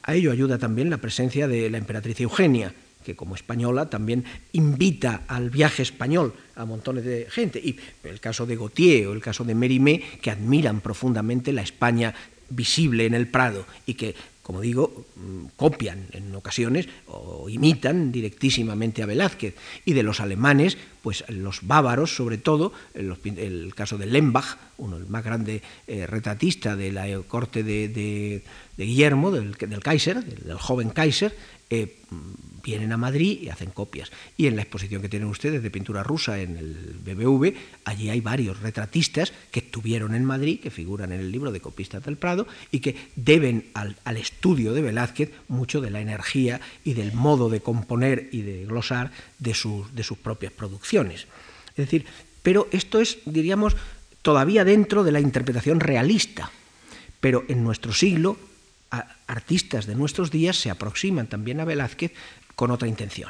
[0.02, 5.22] A ello ayuda también la presencia de la emperatriz Eugenia, que como española también invita
[5.28, 7.58] al viaje español a montones de gente.
[7.58, 12.14] Y el caso de Gautier o el caso de Mérimée, que admiran profundamente la España
[12.54, 19.02] visible en el Prado y que, como digo, mm, copian en ocasiones o imitan directísimamente
[19.02, 19.54] a Velázquez.
[19.84, 25.06] Y de los alemanes, pues los bávaros, sobre todo, el, caso de Lembach, uno el
[25.06, 28.42] más grande eh, retratista de la corte de,
[28.76, 31.36] Guillermo, del, Kaiser, del, joven Kaiser,
[31.70, 31.96] eh,
[32.62, 34.10] vienen a Madrid y hacen copias.
[34.36, 38.20] Y en la exposición que tienen ustedes de pintura rusa en el BBV, allí hay
[38.20, 42.46] varios retratistas que estuvieron en Madrid, que figuran en el libro de Copistas del Prado,
[42.70, 47.60] y que deben al, estudio de Velázquez mucho de la energía y del modo de
[47.60, 51.26] componer y de glosar de sus, de sus propias producciones.
[51.70, 52.04] Es decir,
[52.42, 53.76] pero esto es, diríamos,
[54.22, 56.50] todavía dentro de la interpretación realista.
[57.20, 58.36] Pero en nuestro siglo,
[59.26, 62.12] artistas de nuestros días se aproximan también a Velázquez
[62.62, 63.28] con otra intención,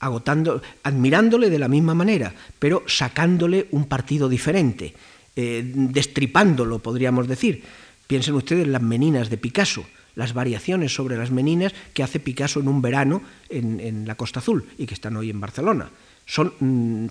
[0.00, 4.92] agotando, admirándole de la misma manera, pero sacándole un partido diferente,
[5.34, 7.64] eh, destripándolo, podríamos decir.
[8.06, 12.60] Piensen ustedes en las meninas de Picasso, las variaciones sobre las meninas que hace Picasso
[12.60, 15.88] en un verano en, la Costa Azul y que están hoy en Barcelona.
[16.26, 17.06] Son mm,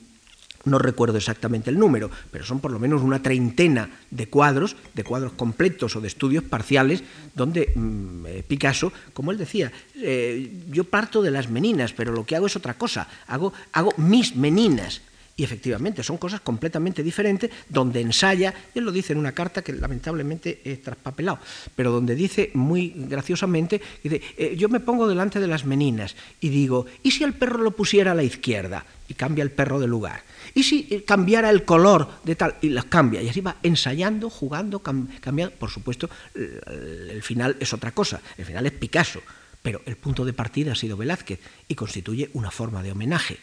[0.66, 5.04] no recuerdo exactamente el número, pero son por lo menos una treintena de cuadros, de
[5.04, 10.84] cuadros completos o de estudios parciales, donde mm, eh, Picasso, como él decía, eh, yo
[10.84, 15.02] parto de las meninas, pero lo que hago es otra cosa, hago, hago mis meninas.
[15.38, 19.74] Y efectivamente son cosas completamente diferentes, donde ensaya, él lo dice en una carta que
[19.74, 21.40] lamentablemente he traspapelado,
[21.76, 26.48] pero donde dice muy graciosamente, dice, eh, yo me pongo delante de las meninas y
[26.48, 28.86] digo, ¿y si el perro lo pusiera a la izquierda?
[29.08, 30.24] Y cambia el perro de lugar
[30.56, 32.56] ¿Y si eh, cambiara el color de tal?
[32.62, 33.22] Y las cambia.
[33.22, 35.54] Y así va ensayando, jugando, cambiando.
[35.56, 38.22] Por supuesto, el final es otra cosa.
[38.38, 39.22] El final es Picasso.
[39.62, 43.38] Pero el punto de partida ha sido Velázquez y constituye una forma de homenaje.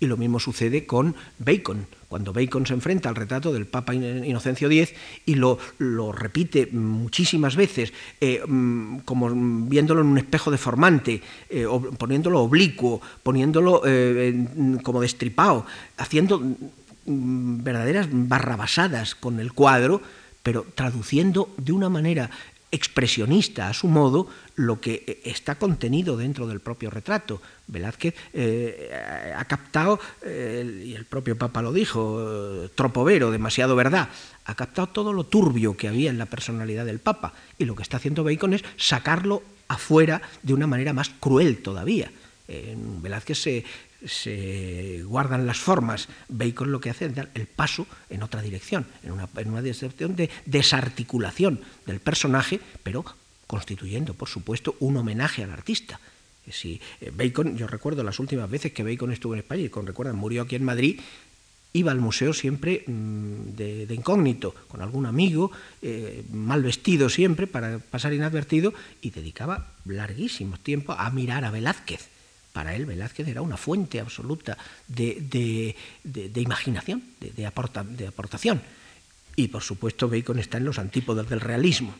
[0.00, 4.70] Y lo mismo sucede con Bacon, cuando Bacon se enfrenta al retrato del Papa Inocencio
[4.70, 4.94] X
[5.26, 5.58] y lo,
[6.12, 9.30] repite muchísimas veces, eh, mm, como
[9.66, 11.66] viéndolo en un espejo deformante, eh,
[11.98, 14.46] poniéndolo oblicuo, poniéndolo eh,
[14.84, 20.00] como destripado, haciendo mm, verdaderas barrabasadas con el cuadro,
[20.44, 22.30] pero traduciendo de una manera
[22.74, 27.40] expresionista a su modo lo que está contenido dentro del propio retrato.
[27.68, 28.90] Velázquez eh,
[29.36, 34.08] ha captado, eh, y el propio Papa lo dijo, eh, tropovero, demasiado verdad,
[34.44, 37.82] ha captado todo lo turbio que había en la personalidad del Papa y lo que
[37.82, 42.10] está haciendo Bacon es sacarlo afuera de una manera más cruel todavía.
[42.46, 43.64] Velázquez se,
[44.04, 48.86] se guardan las formas, Bacon lo que hace es dar el paso en otra dirección,
[49.02, 53.04] en una, dirección de desarticulación del personaje, pero
[53.46, 56.00] constituyendo, por supuesto, un homenaje al artista.
[56.50, 59.86] Si eh, Bacon, yo recuerdo las últimas veces que Bacon estuvo en España, y con
[59.86, 61.00] recuerdan, murió aquí en Madrid,
[61.72, 65.50] iba al museo siempre mm, de, incógnito, con algún amigo,
[65.82, 72.13] eh, mal vestido siempre para pasar inadvertido, y dedicaba larguísimo tiempo a mirar a Velázquez.
[72.54, 75.74] Para él Velázquez era una fuente absoluta de,
[76.36, 78.62] imaginación, de, aportación.
[79.34, 81.92] Y por supuesto Bacon está en los antípodas del realismo.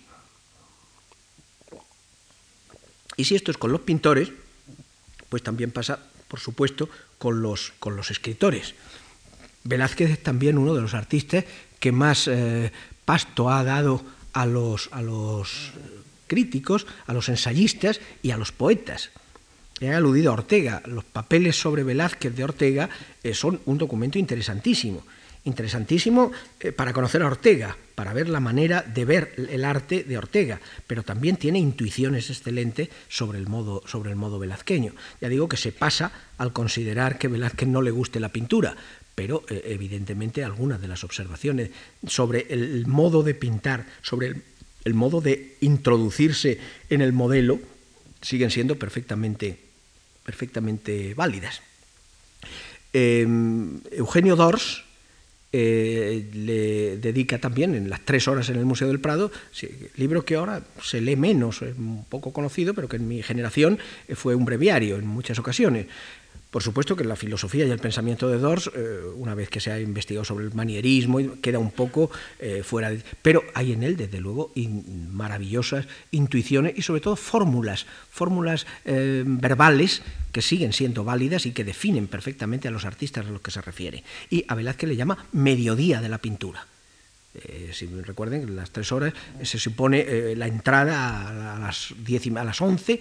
[3.16, 4.30] Y si esto es con los pintores,
[5.28, 5.98] pues también pasa,
[6.28, 6.88] por supuesto,
[7.18, 7.72] con los,
[8.08, 8.76] escritores.
[9.64, 11.44] Velázquez es también uno de los artistas
[11.80, 12.70] que más eh,
[13.04, 15.72] pasto ha dado a los, a los
[16.28, 19.10] críticos, a los ensayistas y a los poetas.
[19.80, 20.82] He aludido a Ortega.
[20.86, 22.88] Los papeles sobre Velázquez de Ortega
[23.22, 25.04] eh, son un documento interesantísimo.
[25.44, 30.16] Interesantísimo eh, para conocer a Ortega, para ver la manera de ver el arte de
[30.16, 34.94] Ortega, pero también tiene intuiciones excelentes sobre el modo, sobre el modo velazqueño.
[35.20, 38.74] Ya digo que se pasa al considerar que Velázquez no le guste la pintura,
[39.14, 41.70] pero eh, evidentemente algunas de las observaciones
[42.06, 44.34] sobre el modo de pintar, sobre
[44.84, 46.58] el, modo de introducirse
[46.90, 47.58] en el modelo,
[48.24, 49.58] siguen siendo perfectamente,
[50.24, 51.60] perfectamente válidas.
[52.92, 54.84] Em, Eugenio Dors
[55.52, 59.30] eh, le dedica también en las tres horas en el Museo del Prado,
[59.96, 63.78] libro que ahora se lee menos, es un poco conocido, pero que en mi generación
[64.08, 65.86] eh, fue un breviario en muchas ocasiones.
[66.54, 69.72] Por supuesto que la filosofía y el pensamiento de Dors, eh, una vez que se
[69.72, 73.02] ha investigado sobre el manierismo, queda un poco eh, fuera de...
[73.22, 74.52] Pero hay en él, desde luego,
[75.10, 81.64] maravillosas intuiciones y sobre todo fórmulas, fórmulas eh, verbales que siguen siendo válidas y que
[81.64, 84.04] definen perfectamente a los artistas a los que se refiere.
[84.30, 86.68] Y a Velázquez le llama mediodía de la pintura.
[87.72, 89.12] si recuerden, las tres horas
[89.42, 93.00] se supone la entrada a, las, diez a las once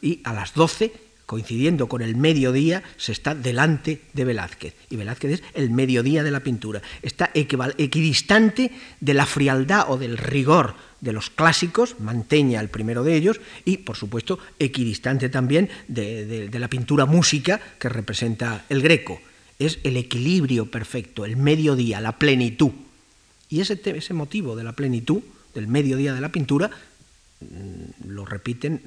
[0.00, 4.74] y a las doce coincidiendo con el mediodía, se está delante de Velázquez.
[4.90, 6.82] Y Velázquez es el mediodía de la pintura.
[7.00, 8.70] Está equidistante
[9.00, 13.78] de la frialdad o del rigor de los clásicos, Manteña el primero de ellos, y
[13.78, 19.18] por supuesto equidistante también de, la pintura música que representa el greco.
[19.58, 22.72] Es el equilibrio perfecto, el mediodía, la plenitud.
[23.48, 25.22] Y ese, ese motivo de la plenitud,
[25.54, 26.68] del mediodía de la pintura,
[27.40, 28.82] mm, lo repiten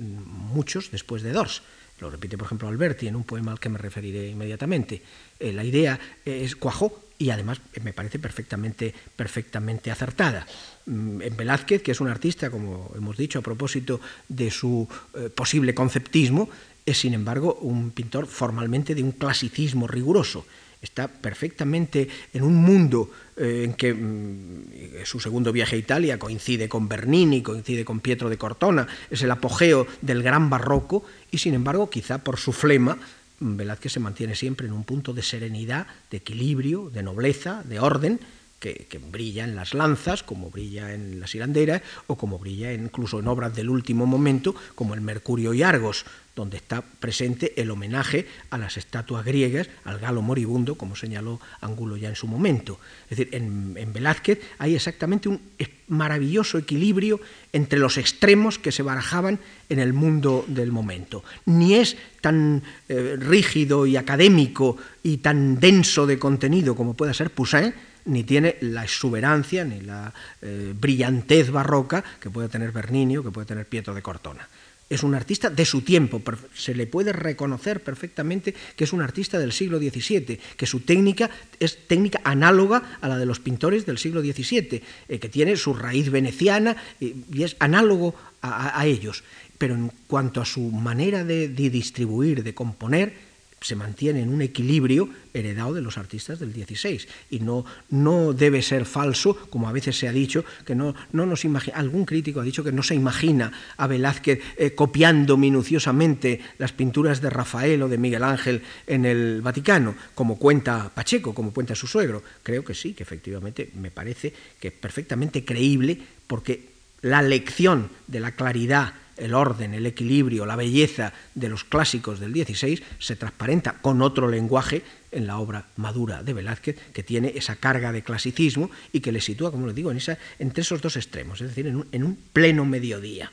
[0.53, 1.63] muchos después de Dors.
[1.99, 5.01] Lo repite, por ejemplo, Alberti en un poema al que me referiré inmediatamente.
[5.39, 10.45] Eh, la idea es cuajó y además me parece perfectamente, perfectamente acertada.
[10.85, 15.29] Mm, en Velázquez, que es un artista, como hemos dicho a propósito de su eh,
[15.29, 16.49] posible conceptismo,
[16.85, 20.45] es sin embargo un pintor formalmente de un clasicismo riguroso
[20.81, 26.69] está perfectamente en un mundo eh, en que mm, su segundo viaje a Italia coincide
[26.69, 31.53] con Bernini, coincide con Pietro de Cortona, es el apogeo del gran barroco y sin
[31.53, 32.97] embargo quizá por su flema
[33.39, 37.79] mm, Velázquez se mantiene siempre en un punto de serenidad, de equilibrio, de nobleza, de
[37.79, 38.19] orden,
[38.59, 43.27] que, brilla en las lanzas, como brilla en las hilanderas, o como brilla incluso en
[43.27, 48.57] obras del último momento, como el Mercurio y Argos, donde está presente el homenaje a
[48.57, 52.79] las estatuas griegas, al galo moribundo, como señaló Angulo ya en su momento.
[53.09, 55.39] Es decir, en, Velázquez hay exactamente un
[55.87, 57.21] maravilloso equilibrio
[57.53, 59.39] entre los extremos que se barajaban
[59.69, 61.23] en el mundo del momento.
[61.45, 67.29] Ni es tan eh, rígido y académico y tan denso de contenido como pueda ser
[67.29, 67.73] Poussin,
[68.05, 73.31] ni tiene la exuberancia ni la eh, brillantez barroca que puede tener Bernini o que
[73.31, 74.47] puede tener Pietro de Cortona
[74.89, 76.21] es un artista de su tiempo,
[76.53, 81.29] se le puede reconocer perfectamente que es un artista del siglo XVII, que su técnica
[81.59, 85.73] es técnica análoga a la de los pintores del siglo XVII, eh, que tiene su
[85.73, 89.23] raíz veneciana y, es análogo a, ellos.
[89.57, 93.13] Pero en cuanto a su manera de distribuir, de componer,
[93.61, 98.61] se mantiene en un equilibrio heredado de los artistas del 16 y no, no debe
[98.61, 102.39] ser falso, como a veces se ha dicho, que no, no nos imagina, algún crítico
[102.39, 107.81] ha dicho que no se imagina a Velázquez eh, copiando minuciosamente las pinturas de Rafael
[107.81, 112.23] o de Miguel Ángel en el Vaticano, como cuenta Pacheco, como cuenta su suegro.
[112.43, 118.19] Creo que sí, que efectivamente me parece que es perfectamente creíble porque la lección de
[118.19, 123.73] la claridad el orden, el equilibrio, la belleza de los clásicos del XVI se transparenta
[123.73, 128.69] con otro lenguaje en la obra madura de Velázquez, que tiene esa carga de clasicismo
[128.91, 131.67] y que le sitúa, como les digo, en esa, entre esos dos extremos, es decir,
[131.67, 133.31] en un, pleno mediodía.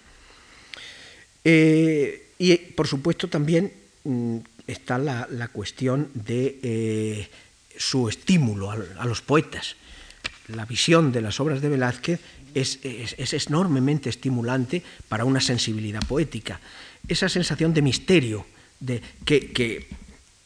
[1.44, 3.72] Eh, y, por supuesto, también
[4.04, 7.28] mm, está la, cuestión de eh,
[7.76, 9.76] su estímulo a los poetas.
[10.48, 12.20] La visión de las obras de Velázquez
[12.54, 12.78] es,
[13.46, 16.60] enormemente estimulante para una sensibilidad poética.
[17.08, 18.46] Esa sensación de misterio,
[18.80, 19.86] de, que,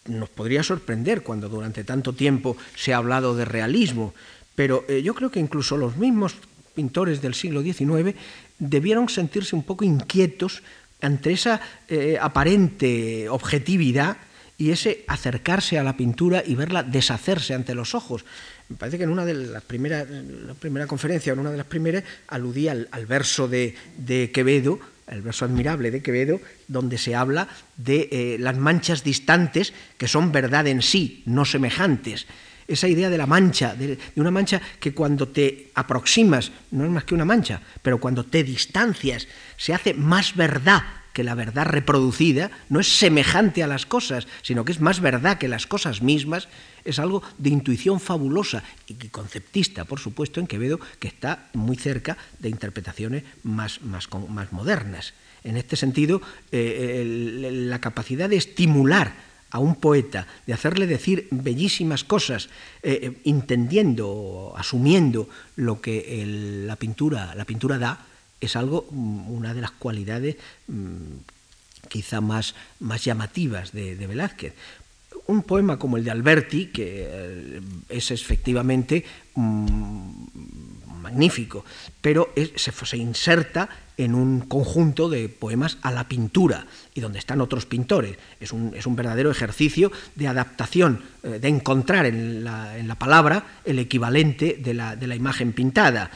[0.07, 4.15] nos podría sorprender cuando durante tanto tiempo se ha hablado de realismo,
[4.55, 6.37] pero eh, yo creo que incluso los mismos
[6.75, 8.15] pintores del siglo XIX
[8.59, 10.63] debieron sentirse un poco inquietos
[11.01, 14.19] ante esa eh, aparente objetividad
[14.59, 18.25] y ese acercarse a la pintura y verla deshacerse ante los ojos.
[18.69, 21.67] Me parece que en una de las primeras, la primera conferencia, en una de las
[21.67, 23.75] primeras, aludía al, verso de,
[24.33, 30.09] Quevedo, el verso admirable de Quevedo, donde se habla de eh, las manchas distantes que
[30.09, 32.27] son verdad en sí, no semejantes.
[32.67, 37.05] Esa idea de la mancha, de, una mancha que cuando te aproximas no es más
[37.05, 40.83] que una mancha, pero cuando te distancias se hace más verdad
[41.17, 45.39] que la verdad reproducida no es semejante a las cosas, sino que es más verdad
[45.39, 46.47] que las cosas mismas,
[46.85, 52.19] es algo de intuición fabulosa y conceptista, por supuesto, en Quevedo, que está muy cerca
[52.39, 53.81] de interpretaciones más,
[54.53, 55.15] modernas.
[55.43, 56.21] En este sentido,
[56.53, 59.15] eh, la capacidad de estimular
[59.51, 62.51] a un poeta, de hacerle decir bellísimas cosas,
[62.83, 65.97] eh, eh, entendiendo, asumiendo lo que
[66.67, 68.05] la, pintura, la pintura da,
[68.41, 70.37] es algo, mm, una de las cualidades
[70.69, 74.55] mm, quizá más, más llamativas de, Velázquez.
[75.27, 80.11] Un poema como el de Alberti, que eh, es efectivamente mm,
[81.01, 81.65] magnífico,
[82.01, 87.41] pero se, se, inserta en un conjunto de poemas a la pintura y donde están
[87.41, 88.19] otros pintores.
[88.41, 92.97] Es un, es un verdadero ejercicio de adaptación, eh, de encontrar en la, en la,
[92.97, 96.11] palabra el equivalente de la, de la imagen pintada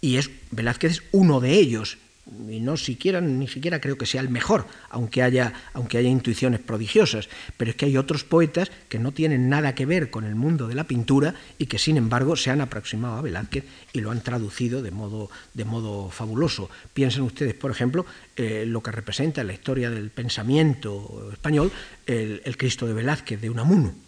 [0.00, 1.98] y es Velázquez es uno de ellos.
[2.48, 6.58] Y no siquiera ni siquiera creo que sea el mejor, aunque haya aunque haya intuiciones
[6.58, 10.34] prodigiosas, pero es que hay otros poetas que no tienen nada que ver con el
[10.34, 14.10] mundo de la pintura y que sin embargo se han aproximado a Velázquez y lo
[14.10, 16.68] han traducido de modo de modo fabuloso.
[16.92, 18.04] Piensen ustedes, por ejemplo,
[18.36, 21.70] eh, lo que representa en la historia del pensamiento español
[22.06, 24.05] el, el Cristo de Velázquez de Unamuno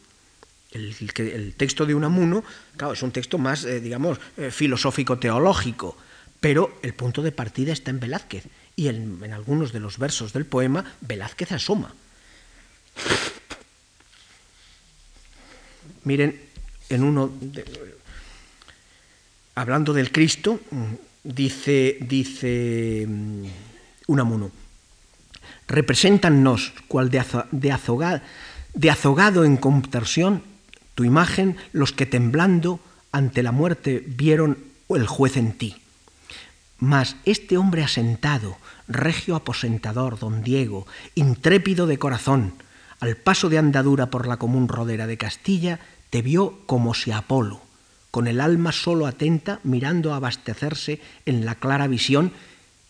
[0.73, 2.45] el, texto de Unamuno,
[2.77, 5.97] claro, es un texto más, eh, digamos, eh, filosófico-teológico,
[6.41, 8.45] pero el punto de partida está en Velázquez
[8.77, 11.95] y en, algunos de los versos del poema Velázquez asoma.
[16.05, 16.41] Miren,
[16.89, 17.33] en uno,
[19.55, 20.61] hablando del Cristo,
[21.25, 23.45] dice, dice mm,
[24.07, 24.51] Unamuno,
[25.67, 27.19] represéntanos cual de,
[27.71, 28.21] azogado,
[28.75, 30.43] de azogado en contorsión
[30.99, 32.81] tu imagen los que temblando
[33.13, 35.77] ante la muerte vieron el juez en ti.
[36.81, 38.57] Mas este hombre asentado,
[38.89, 42.55] regio aposentador, don Diego, intrépido de corazón,
[42.99, 45.79] al paso de andadura por la común rodera de Castilla,
[46.11, 47.61] te vio como si Apolo,
[48.11, 52.33] con el alma solo atenta, mirando a abastecerse en la clara visión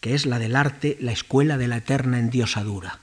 [0.01, 3.01] que es la del arte, la escuela de la eterna endiosadura.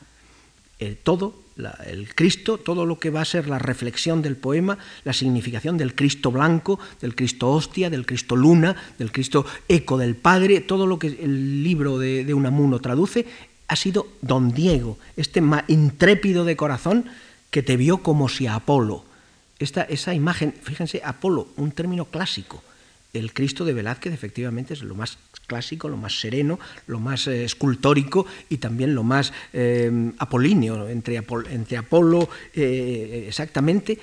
[0.79, 1.44] El todo
[1.85, 5.95] el Cristo, todo lo que va a ser la reflexión del poema, la significación del
[5.95, 10.99] Cristo blanco, del Cristo hostia, del Cristo luna, del Cristo eco del Padre, todo lo
[10.99, 13.25] que el libro de, Unamuno traduce,
[13.67, 17.05] ha sido don Diego, este intrépido de corazón
[17.49, 19.05] que te vio como si a Apolo.
[19.57, 22.61] Esta, esa imagen, fíjense, Apolo, un término clásico.
[23.13, 27.45] El Cristo de Velázquez efectivamente es lo más clásico, lo más sereno, lo más eh,
[27.45, 33.97] escultórico y también lo más eh, apolíneo, entre, entre Apolo, eh, exactamente.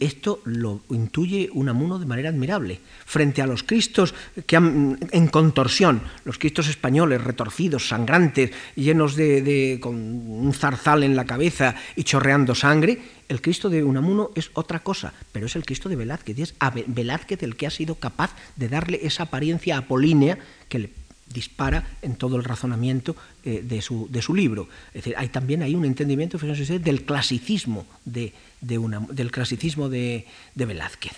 [0.00, 2.80] Esto lo intuye Unamuno de manera admirable.
[3.04, 4.14] Frente a los cristos
[4.46, 11.16] que han, en contorsión, los cristos españoles retorcidos, sangrantes, llenos de, con un zarzal en
[11.16, 12.98] la cabeza y chorreando sangre,
[13.28, 16.54] el Cristo de Unamuno es otra cosa, pero es el Cristo de Velázquez, y es
[16.60, 20.38] a Velázquez el que ha sido capaz de darle esa apariencia apolínea
[20.68, 20.90] que le
[21.32, 24.68] dispara en todo el razonamiento eh, de, su, de, su, libro.
[24.88, 31.12] Es decir, hay también hay un entendimiento del clasicismo de, del clasicismo de, Velázquez.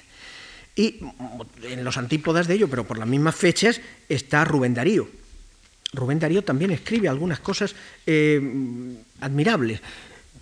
[0.77, 1.01] Y
[1.65, 5.09] en los antípodas de ello, pero por las mismas fechas, está Rubén Darío.
[5.93, 7.75] Rubén Darío también escribe algunas cosas
[8.07, 8.41] eh,
[9.21, 9.81] admirables.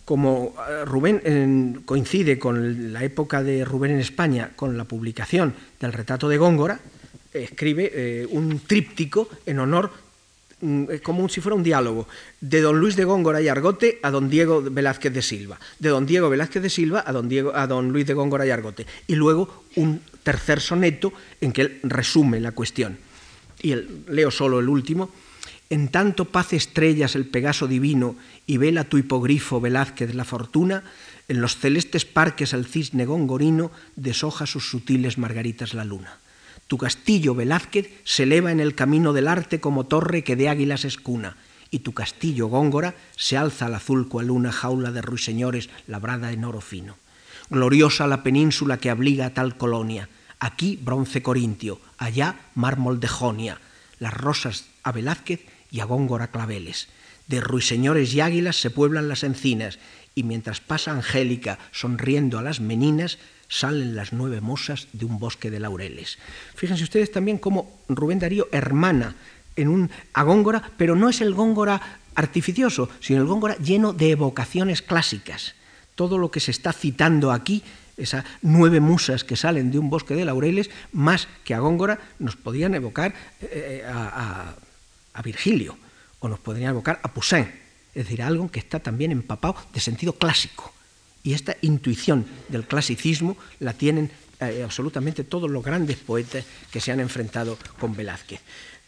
[0.05, 5.93] Como eh, Rubén coincide con la época de Rubén en España, con la publicación del
[5.93, 6.81] retrato de Góngora,
[7.45, 9.91] escribe eh, un tríptico en honor,
[10.61, 12.09] mm, eh, como si fuera un diálogo,
[12.41, 16.07] de don Luis de Góngora y Argote a don Diego Velázquez de Silva, de don
[16.07, 19.14] Diego Velázquez de Silva a don, Diego, a don Luis de Góngora y Argote, y
[19.14, 22.99] luego un tercer soneto en que él resume la cuestión.
[23.62, 23.74] Y
[24.09, 25.11] leo solo el último.
[25.70, 28.16] En tanto paz estrellas el Pegaso divino
[28.47, 30.84] y vela tu hipogrifo Velázquez la fortuna,
[31.28, 36.18] en los celestes parques el cisne gongorino deshoja sus sutiles margaritas la luna.
[36.69, 40.85] Tu castillo, Velázquez, se eleva en el camino del arte como torre que de águilas
[40.85, 41.37] es cuna,
[41.71, 46.45] y tu castillo Góngora se alza al azul cual una jaula de ruiseñores labrada en
[46.45, 46.97] oro fino.
[47.51, 50.09] Gloriosa la península que abriga tal colonia,
[50.41, 53.61] aquí bronce corintio, allá mármol de Jonia,
[54.01, 56.89] las rosas a Velázquez y a Góngora claveles.
[57.29, 59.79] De ruiseñores y águilas se pueblan las encinas,
[60.14, 63.19] y mientras pasa Angélica sonriendo a las meninas,
[63.49, 66.19] salen las nueve mosas de un bosque de laureles.
[66.55, 69.15] Fíjense ustedes también cómo Rubén Darío hermana
[69.57, 74.11] en un, a Góngora, pero no es el Góngora artificioso, sino el Góngora lleno de
[74.11, 75.55] evocaciones clásicas.
[75.95, 77.63] Todo lo que se está citando aquí,
[77.97, 82.37] esas nueve musas que salen de un bosque de laureles, más que a Góngora, nos
[82.37, 84.55] podían evocar eh, eh, a,
[85.15, 85.79] a Virgilio
[86.19, 87.49] o nos podrían evocar a Poussin,
[87.95, 90.76] es decir, algo que está también empapado de sentido clásico.
[91.27, 94.09] Y esta intuición del clasicismo la tienen
[94.39, 98.41] eh, absolutamente todos los grandes poetas que se han enfrentado con Velázquez.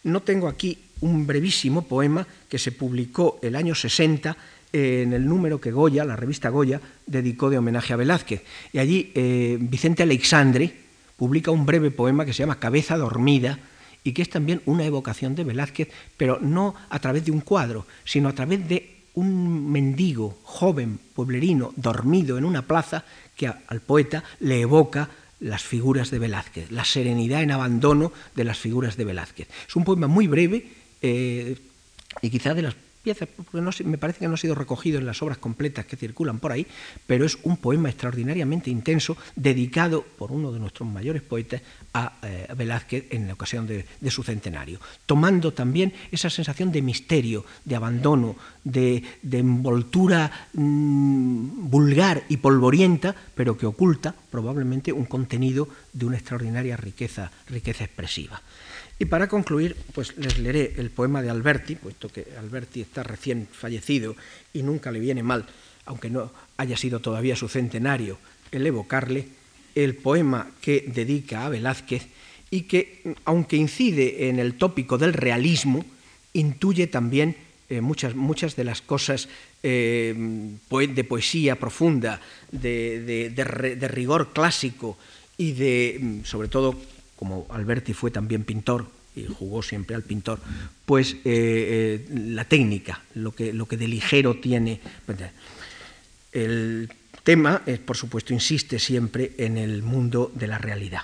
[0.05, 4.37] No tengo aquí un brevísimo poema que se publicó el año 60
[4.71, 8.43] en el número que Goya, la revista Goya, dedicó de homenaje a Velázquez.
[8.71, 10.73] Y allí eh, Vicente Alexandre
[11.17, 13.59] publica un breve poema que se llama Cabeza dormida
[14.05, 17.85] y que es también una evocación de Velázquez, pero no a través de un cuadro,
[18.05, 23.05] sino a través de un mendigo joven pueblerino dormido en una plaza
[23.35, 28.57] que al poeta le evoca las figuras de Velázquez, la serenidad en abandono de las
[28.57, 29.47] figuras de Velázquez.
[29.67, 30.67] Es un poema muy breve
[31.01, 31.57] eh,
[32.21, 32.75] y quizá de las
[33.85, 36.67] me parece que no ha sido recogido en las obras completas que circulan por ahí,
[37.07, 41.61] pero es un poema extraordinariamente intenso dedicado por uno de nuestros mayores poetas
[41.93, 47.45] a eh, Velázquez en la ocasión de, su centenario, tomando también esa sensación de misterio,
[47.63, 56.05] de abandono, de, envoltura mm, vulgar y polvorienta, pero que oculta probablemente un contenido de
[56.05, 58.41] una extraordinaria riqueza, riqueza expresiva.
[59.01, 63.47] Y para concluir, pues les leeré el poema de Alberti, puesto que Alberti está recién
[63.49, 64.17] fallecido
[64.51, 65.45] y nunca le viene mal,
[65.85, 68.17] aunque no haya sido todavía su centenario,
[68.51, 69.25] el evocarle,
[69.73, 72.07] el poema que dedica a Velázquez
[72.51, 75.85] y que, aunque incide en el tópico del realismo,
[76.33, 77.37] intuye también
[77.69, 79.29] eh, muchas, muchas de las cosas
[79.63, 82.19] eh, de poesía profunda,
[82.51, 84.97] de, de rigor clásico
[85.37, 86.75] y de, sobre todo,
[87.19, 90.39] como Alberti fue también pintor y jugó siempre al pintor,
[90.85, 94.79] pues eh, eh, la técnica, lo que, lo que de ligero tiene.
[96.31, 96.89] El
[97.23, 101.01] tema, por supuesto, insiste siempre en el mundo de la realidad.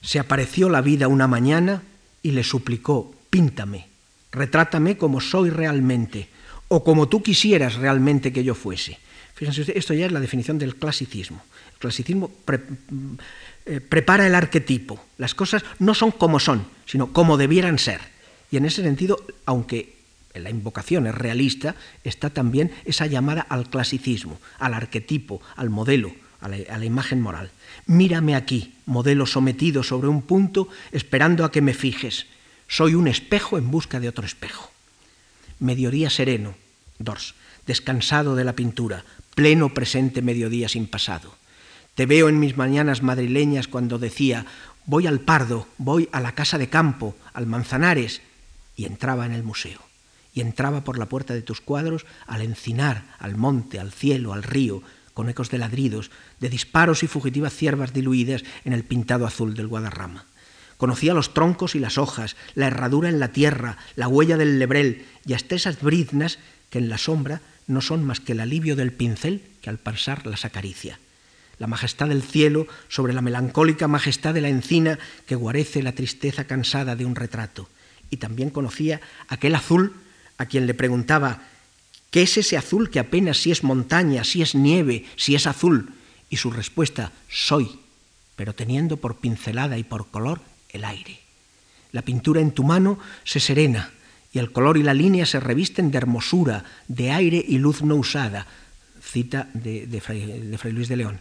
[0.00, 1.82] Se apareció la vida una mañana
[2.22, 3.88] y le suplicó, píntame,
[4.30, 6.28] retrátame como soy realmente,
[6.68, 9.00] o como tú quisieras realmente que yo fuese.
[9.34, 11.42] Fíjense esto ya es la definición del clasicismo.
[11.72, 12.30] El clasicismo
[13.66, 15.02] eh, prepara el arquetipo.
[15.18, 18.00] Las cosas no son como son, sino como debieran ser.
[18.50, 19.94] Y en ese sentido, aunque
[20.34, 26.48] la invocación es realista, está también esa llamada al clasicismo, al arquetipo, al modelo, a
[26.48, 27.50] la, a la, imagen moral.
[27.86, 32.26] Mírame aquí, modelo sometido sobre un punto, esperando a que me fijes.
[32.68, 34.70] Soy un espejo en busca de otro espejo.
[35.58, 36.54] Mediodía sereno,
[36.98, 37.34] Dors,
[37.66, 39.04] descansado de la pintura,
[39.34, 41.34] pleno presente mediodía sin pasado.
[41.94, 44.46] Te veo en mis mañanas madrileñas cuando decía,
[44.84, 48.20] voy al Pardo, voy a la casa de campo, al Manzanares,
[48.74, 49.78] y entraba en el museo.
[50.34, 54.42] Y entraba por la puerta de tus cuadros al encinar, al monte, al cielo, al
[54.42, 54.82] río,
[55.14, 59.68] con ecos de ladridos, de disparos y fugitivas ciervas diluidas en el pintado azul del
[59.68, 60.24] Guadarrama.
[60.76, 65.06] Conocía los troncos y las hojas, la herradura en la tierra, la huella del lebrel
[65.24, 66.40] y hasta esas briznas
[66.70, 70.26] que en la sombra no son más que el alivio del pincel que al pasar
[70.26, 70.98] las acaricia
[71.64, 76.44] la majestad del cielo sobre la melancólica majestad de la encina que guarece la tristeza
[76.44, 77.70] cansada de un retrato.
[78.10, 79.94] Y también conocía aquel azul
[80.36, 81.40] a quien le preguntaba,
[82.10, 85.94] ¿qué es ese azul que apenas si es montaña, si es nieve, si es azul?
[86.28, 87.78] Y su respuesta, soy,
[88.36, 91.18] pero teniendo por pincelada y por color el aire.
[91.92, 93.90] La pintura en tu mano se serena
[94.34, 97.94] y el color y la línea se revisten de hermosura, de aire y luz no
[97.94, 98.46] usada.
[99.00, 101.20] Cita de, de Fray Luis de León.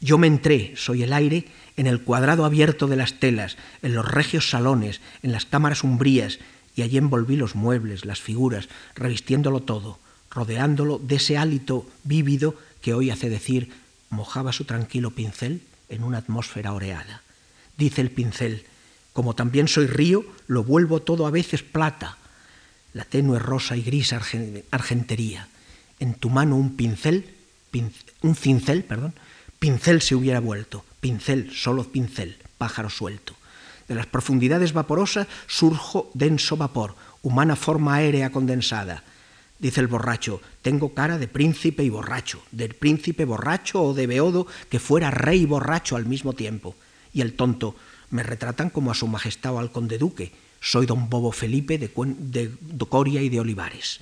[0.00, 1.46] Yo me entré, soy el aire,
[1.76, 6.38] en el cuadrado abierto de las telas, en los regios salones, en las cámaras umbrías,
[6.76, 9.98] y allí envolví los muebles, las figuras, revistiéndolo todo,
[10.30, 13.72] rodeándolo de ese hálito vívido que hoy hace decir
[14.10, 17.22] mojaba su tranquilo pincel en una atmósfera oreada.
[17.76, 18.64] Dice el pincel,
[19.12, 22.18] como también soy río, lo vuelvo todo a veces plata,
[22.92, 25.48] la tenue rosa y gris argentería.
[25.98, 27.34] En tu mano un pincel,
[28.22, 29.14] un cincel, perdón,
[29.58, 33.34] Pincel se hubiera vuelto, pincel, solo pincel, pájaro suelto.
[33.88, 39.02] De las profundidades vaporosas surjo denso vapor, humana forma aérea condensada.
[39.58, 44.46] Dice el borracho, tengo cara de príncipe y borracho, del príncipe borracho o de beodo
[44.70, 46.76] que fuera rey borracho al mismo tiempo.
[47.12, 47.74] Y el tonto,
[48.10, 51.90] me retratan como a su majestad o al conde duque, soy don Bobo Felipe de,
[52.88, 54.00] Coria y de Olivares.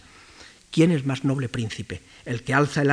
[0.70, 2.02] ¿Quién es más noble príncipe?
[2.26, 2.90] ¿El que alza el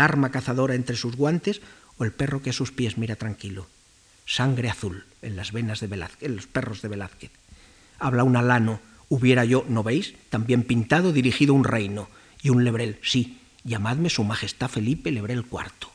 [0.00, 1.62] arma cazadora entre sus guantes
[1.98, 3.66] o el perro que a sus pies mira tranquilo?
[4.26, 7.30] Sangre azul en las venas de Velázquez, en los perros de Velázquez.
[7.98, 12.08] Habla un alano, hubiera yo, ¿no veis?, también pintado, dirigido un reino,
[12.42, 15.88] y un lebrel, sí, llamadme su majestad Felipe Lebrel IV.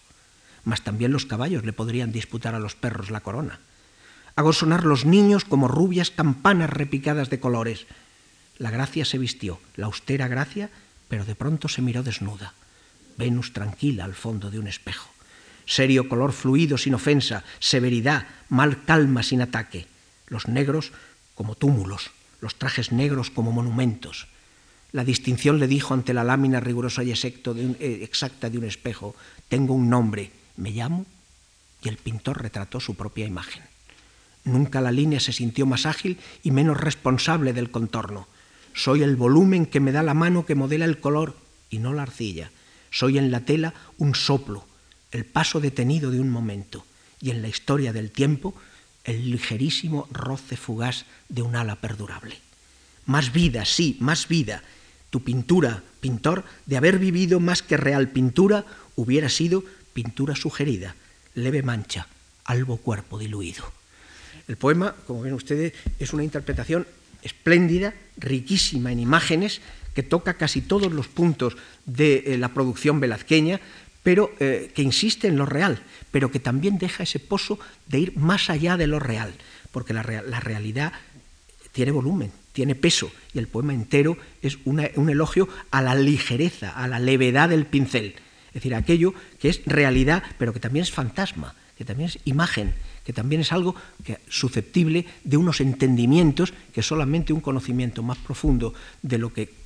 [0.64, 3.60] Mas también los caballos le podrían disputar a los perros la corona.
[4.36, 7.86] Hago sonar los niños como rubias campanas repicadas de colores.
[8.58, 10.70] La gracia se vistió, la austera gracia,
[11.08, 12.54] pero de pronto se miró desnuda.
[13.18, 15.10] Venus tranquila al fondo de un espejo.
[15.66, 19.88] Serio color fluido sin ofensa, severidad, mal calma sin ataque.
[20.28, 20.92] Los negros
[21.36, 24.28] como túmulos, los trajes negros como monumentos.
[24.92, 29.16] La distinción le dijo ante la lámina rigurosa y eh, exacta de un espejo,
[29.48, 31.06] tengo un nombre, me llamo,
[31.82, 33.64] y el pintor retrató su propia imagen.
[34.44, 38.28] Nunca la línea se sintió más ágil y menos responsable del contorno.
[38.74, 41.36] Soy el volumen que me da la mano que modela el color
[41.70, 42.52] y no la arcilla.
[42.90, 44.66] Soy en la tela un soplo,
[45.12, 46.86] el paso detenido de un momento,
[47.22, 48.56] y en la historia del tiempo
[49.04, 52.38] el ligerísimo roce fugaz de un ala perdurable.
[53.06, 54.64] Más vida, sí, más vida.
[55.10, 60.96] Tu pintura, pintor, de haber vivido más que real pintura, hubiera sido pintura sugerida,
[61.36, 62.08] leve mancha,
[62.46, 63.64] algo cuerpo diluido.
[64.48, 66.88] El poema, como ven ustedes, es una interpretación
[67.22, 69.62] espléndida, riquísima en imágenes,
[69.94, 73.60] que toca casi todos los puntos de eh, la producción velazqueña,
[74.04, 75.82] pero eh, que insiste en lo real,
[76.12, 79.34] pero que también deja ese pozo de ir más allá de lo real,
[79.72, 80.94] porque la, realidad
[81.72, 86.88] tiene volumen, tiene peso, y el poema entero es un elogio a la ligereza, a
[86.88, 88.16] la levedad del pincel,
[88.48, 92.74] es decir, aquello que es realidad, pero que también es fantasma, que también es imagen,
[93.06, 93.76] que también es algo
[94.30, 99.61] susceptible de unos entendimientos que solamente un conocimiento más profundo de lo que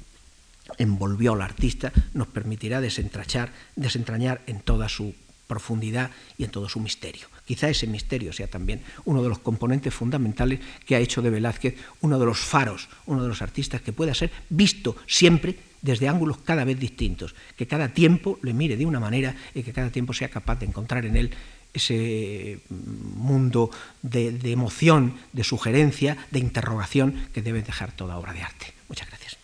[0.78, 5.14] envolvió al artista nos permitirá desentrañar, desentrañar en toda su
[5.48, 7.28] profundidad y en todo su misterio.
[7.46, 11.76] Quizá ese misterio sea también uno de los componentes fundamentales que ha hecho de Velázquez
[12.02, 16.40] uno de los faros, uno de los artistas que pueda ser visto siempre desde ángulos
[16.40, 20.14] cada vez distintos, que cada tiempo le mire de una manera y que cada tiempo
[20.14, 21.32] sea capaz de encontrar en él
[21.76, 23.70] ese mundo
[24.02, 28.74] de, de emoción, de sugerencia, de interrogación que debe dejar toda obra de arte.
[28.88, 29.38] Muchas gracias.